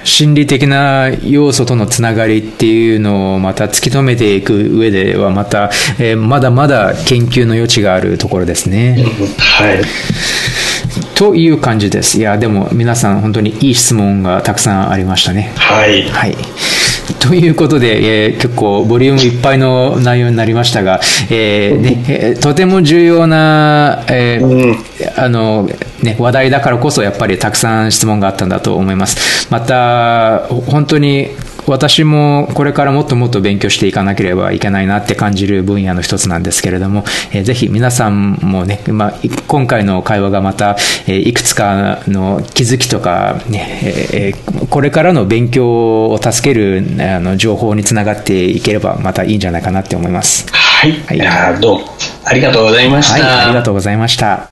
[0.03, 5.69] 心理的な要素とのつながりっていうのをまた突き止めていく上ではまた、
[5.99, 9.05] えー、まだまだ研究の余地があるところですね。
[9.37, 9.81] はい。
[11.15, 12.17] という感じです。
[12.17, 15.51] いや、でも皆さん本当にいい質問がたくさんありましたね。
[15.57, 16.03] はい。
[16.09, 16.35] はい。
[17.19, 20.99] ということで、えー、結構ボリュームいっぱいの内容になりましたが、
[21.29, 24.77] えーね、とても重要な、えー、うん、
[25.15, 25.69] あの
[26.01, 29.47] ね、話題だからこそやっぱりたくさん質問があったんだと思います。
[29.49, 31.29] また、本当に
[31.69, 39.13] 私もこれからもっともっと勉強していかなければいけないなって感じる分野の一つなんですけれども、えー、ぜひ皆さんもね、まあ、
[39.47, 43.79] 今回の会話がまた、えー、いくつかの気づきとか、ね
[44.13, 50.47] えー、これからの勉強を助けるあの情報につながっていければまたいいんじゃないかなって思います。
[50.51, 50.93] はい。
[51.01, 51.85] はい、どうも
[52.25, 53.13] ありがとうございました。
[53.13, 54.47] はい、ありがとうございました。